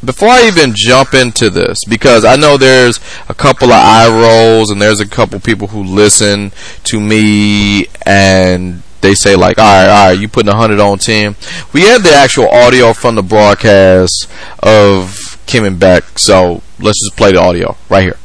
[0.06, 4.70] Before I even jump into this, because I know there's a couple of eye rolls
[4.70, 6.52] and there's a couple people who listen
[6.86, 10.98] to me and they say like, all right, all right, you putting a hundred on
[11.00, 11.36] ten.
[11.74, 14.28] We have the actual audio from the broadcast
[14.62, 18.18] of Kim and Beck, so let's just play the audio right here.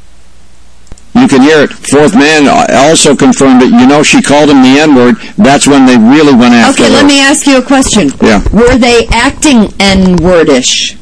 [1.17, 1.71] You can hear it.
[1.71, 3.71] Fourth man also confirmed it.
[3.71, 5.15] You know, she called him the N-word.
[5.39, 6.99] That's when they really went after Okay, her.
[6.99, 8.11] let me ask you a question.
[8.21, 8.43] Yeah.
[8.53, 10.97] Were they acting N-wordish?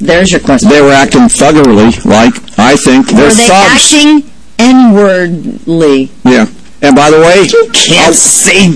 [0.00, 0.68] There's your question.
[0.68, 3.08] They were acting thuggerly, like, I think.
[3.08, 3.94] They're Were they thugs.
[3.94, 6.10] acting N-wordly?
[6.22, 6.46] Yeah.
[6.82, 8.68] And by the way, You can't say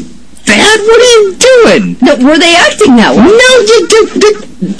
[0.46, 0.78] that.
[0.82, 1.82] What are you doing?
[2.00, 3.28] No, were they acting that way?
[3.28, 4.30] No, you, you, you,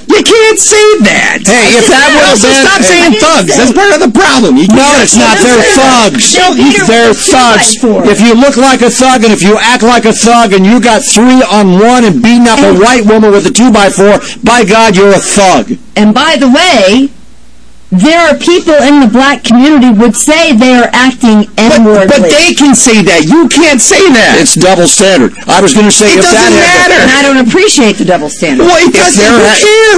[0.08, 1.44] you can't say that.
[1.46, 2.58] Hey, if that would have been...
[2.64, 3.54] Stop saying thugs.
[3.54, 4.56] That's part of the problem.
[4.56, 5.38] You no, it's not.
[5.38, 6.34] They're thugs.
[6.34, 8.10] No, They're what's the two thugs.
[8.10, 10.80] If you look like a thug and if you act like a thug and you
[10.80, 14.18] got three on one and beating up a white woman with a two by four,
[14.42, 15.76] by God, you're a thug.
[15.94, 17.12] And by the way,
[17.90, 22.06] there are people in the black community would say they are acting N-wordly.
[22.06, 23.26] But they can say that.
[23.26, 24.38] You can't say that.
[24.38, 25.34] It's double standard.
[25.50, 26.94] I was going to say it if doesn't that matter.
[26.94, 28.70] Had And I don't appreciate the double standard.
[28.70, 29.18] Well, it doesn't.
[29.18, 29.42] Who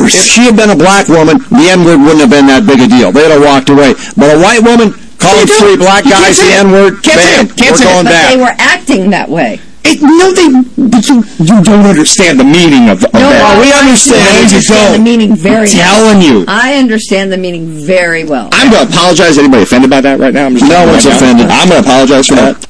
[0.00, 0.16] cares?
[0.16, 2.88] If she had been a black woman, the N-word wouldn't have been that big a
[2.88, 3.12] deal.
[3.12, 3.92] They'd have walked away.
[4.16, 6.64] But a white woman calling three black guys say the it.
[6.64, 7.56] N-word, Can't say bam, it.
[7.60, 7.92] Can't we're say it.
[7.92, 8.26] going but back.
[8.32, 9.60] they were acting that way.
[9.84, 10.46] It, no, they.
[10.88, 13.56] But you, you don't understand the meaning of, of No, that.
[13.56, 14.22] I- we I understand.
[14.22, 14.98] you understand don't.
[14.98, 16.44] the meaning very I'm telling you.
[16.46, 18.48] I understand the meaning very well.
[18.52, 19.38] I'm going to apologize.
[19.38, 20.46] Anybody offended by that right now?
[20.46, 21.46] I'm just No one's right offended.
[21.50, 22.66] I'm going to apologize for that.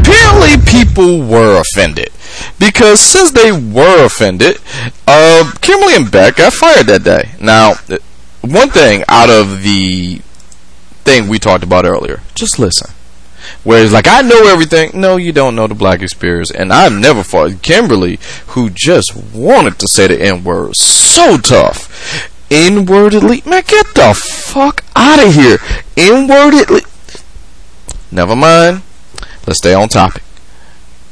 [0.00, 2.08] apparently people were offended
[2.58, 4.58] because since they were offended,
[5.06, 7.30] uh, Kimberly and Beck got fired that day.
[7.40, 7.74] Now,
[8.42, 10.20] one thing out of the
[11.04, 12.93] thing we talked about earlier, just listen.
[13.64, 14.90] Whereas, like, I know everything.
[14.94, 16.50] No, you don't know the black experience.
[16.50, 22.30] And I've never fought Kimberly, who just wanted to say the N word so tough.
[22.50, 23.44] N wordedly?
[23.46, 25.58] Man, get the fuck out of here.
[25.96, 26.86] N wordedly?
[28.12, 28.82] Never mind.
[29.46, 30.22] Let's stay on topic.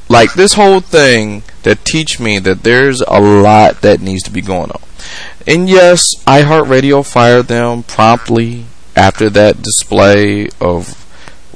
[0.09, 4.43] Like, this whole thing that teach me that there's a lot that needs to be
[4.43, 4.81] going on.
[5.47, 11.02] And yes, iHeartRadio fired them promptly after that display of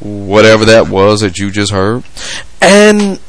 [0.01, 2.05] whatever that was that you just heard.
[2.61, 3.21] And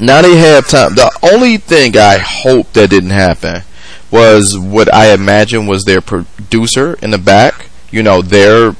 [0.00, 0.94] now they have time.
[0.94, 3.62] The only thing I hope that didn't happen
[4.10, 7.68] was what I imagine was their producer in the back.
[7.90, 8.72] You know, their,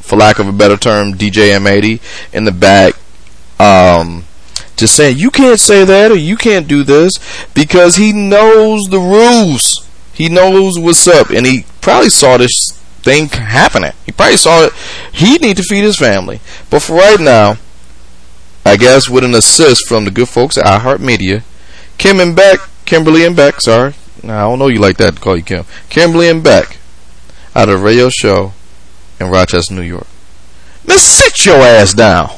[0.00, 2.00] for lack of a better term, DJ M80
[2.32, 2.94] in the back,
[3.58, 4.24] um,
[4.76, 7.12] just saying, you can't say that or you can't do this
[7.54, 9.86] because he knows the rules.
[10.12, 11.30] He knows what's up.
[11.30, 13.92] And he probably saw this thing happening.
[14.06, 14.72] He probably saw it.
[15.12, 16.40] He need to feed his family.
[16.70, 17.56] But for right now,
[18.64, 21.42] I guess with an assist from the good folks at iHeartMedia,
[21.98, 23.94] Kim and Beck, Kimberly and Beck, sorry.
[24.24, 25.64] I don't know you like that to call you Kim.
[25.88, 26.78] Kimberly and Beck
[27.54, 28.52] out of radio show
[29.18, 30.06] in Rochester, New York.
[30.86, 32.30] Man, sit your ass down.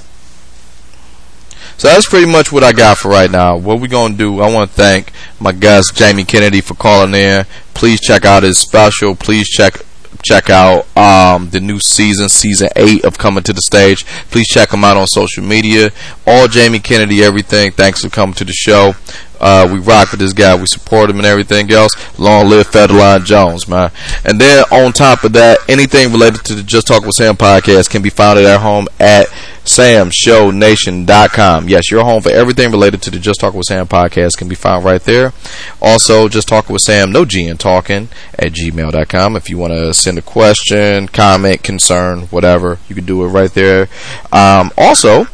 [1.77, 3.57] So that's pretty much what I got for right now.
[3.57, 4.41] What we gonna do?
[4.41, 7.45] I want to thank my guest Jamie Kennedy for calling in.
[7.75, 9.15] Please check out his special.
[9.15, 9.81] Please check
[10.23, 14.05] check out um, the new season, season eight of Coming to the Stage.
[14.31, 15.91] Please check them out on social media.
[16.27, 17.73] All Jamie Kennedy, everything.
[17.73, 18.95] Thanks for coming to the show.
[19.41, 20.55] Uh, we rock with this guy.
[20.55, 21.93] We support him and everything else.
[22.19, 23.91] Long live Federline Jones, man.
[24.25, 27.91] And then on top of that, anything related to the Just Talk with Sam podcast
[27.91, 29.27] can be found at our home at
[29.65, 31.69] samshownation.com.
[31.69, 34.55] Yes, your home for everything related to the Just Talk with Sam podcast can be
[34.55, 35.33] found right there.
[35.81, 38.09] Also, Just Talk with Sam, no G in talking
[38.39, 39.37] at gmail.com.
[39.37, 43.53] If you want to send a question, comment, concern, whatever, you can do it right
[43.53, 43.89] there.
[44.33, 45.27] Um, also,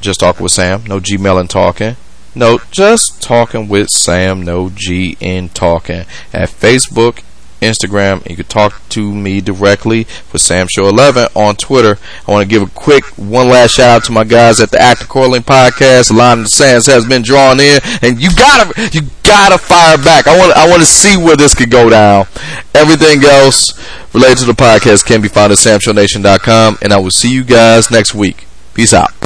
[0.00, 1.96] Just Talk with Sam, no Gmail and talking.
[2.36, 7.22] No, just talking with Sam, no G in talking at Facebook,
[7.62, 8.28] Instagram.
[8.28, 11.98] You can talk to me directly for Sam Show 11 on Twitter.
[12.28, 14.78] I want to give a quick one last shout out to my guys at the
[14.78, 16.10] Actor Corling podcast.
[16.10, 20.26] A line of sands has been drawn in, and you gotta, you gotta fire back.
[20.26, 22.26] I want, I want to see where this could go down.
[22.74, 23.72] Everything else
[24.12, 27.90] related to the podcast can be found at samshownation.com, and I will see you guys
[27.90, 28.46] next week.
[28.74, 29.25] Peace out.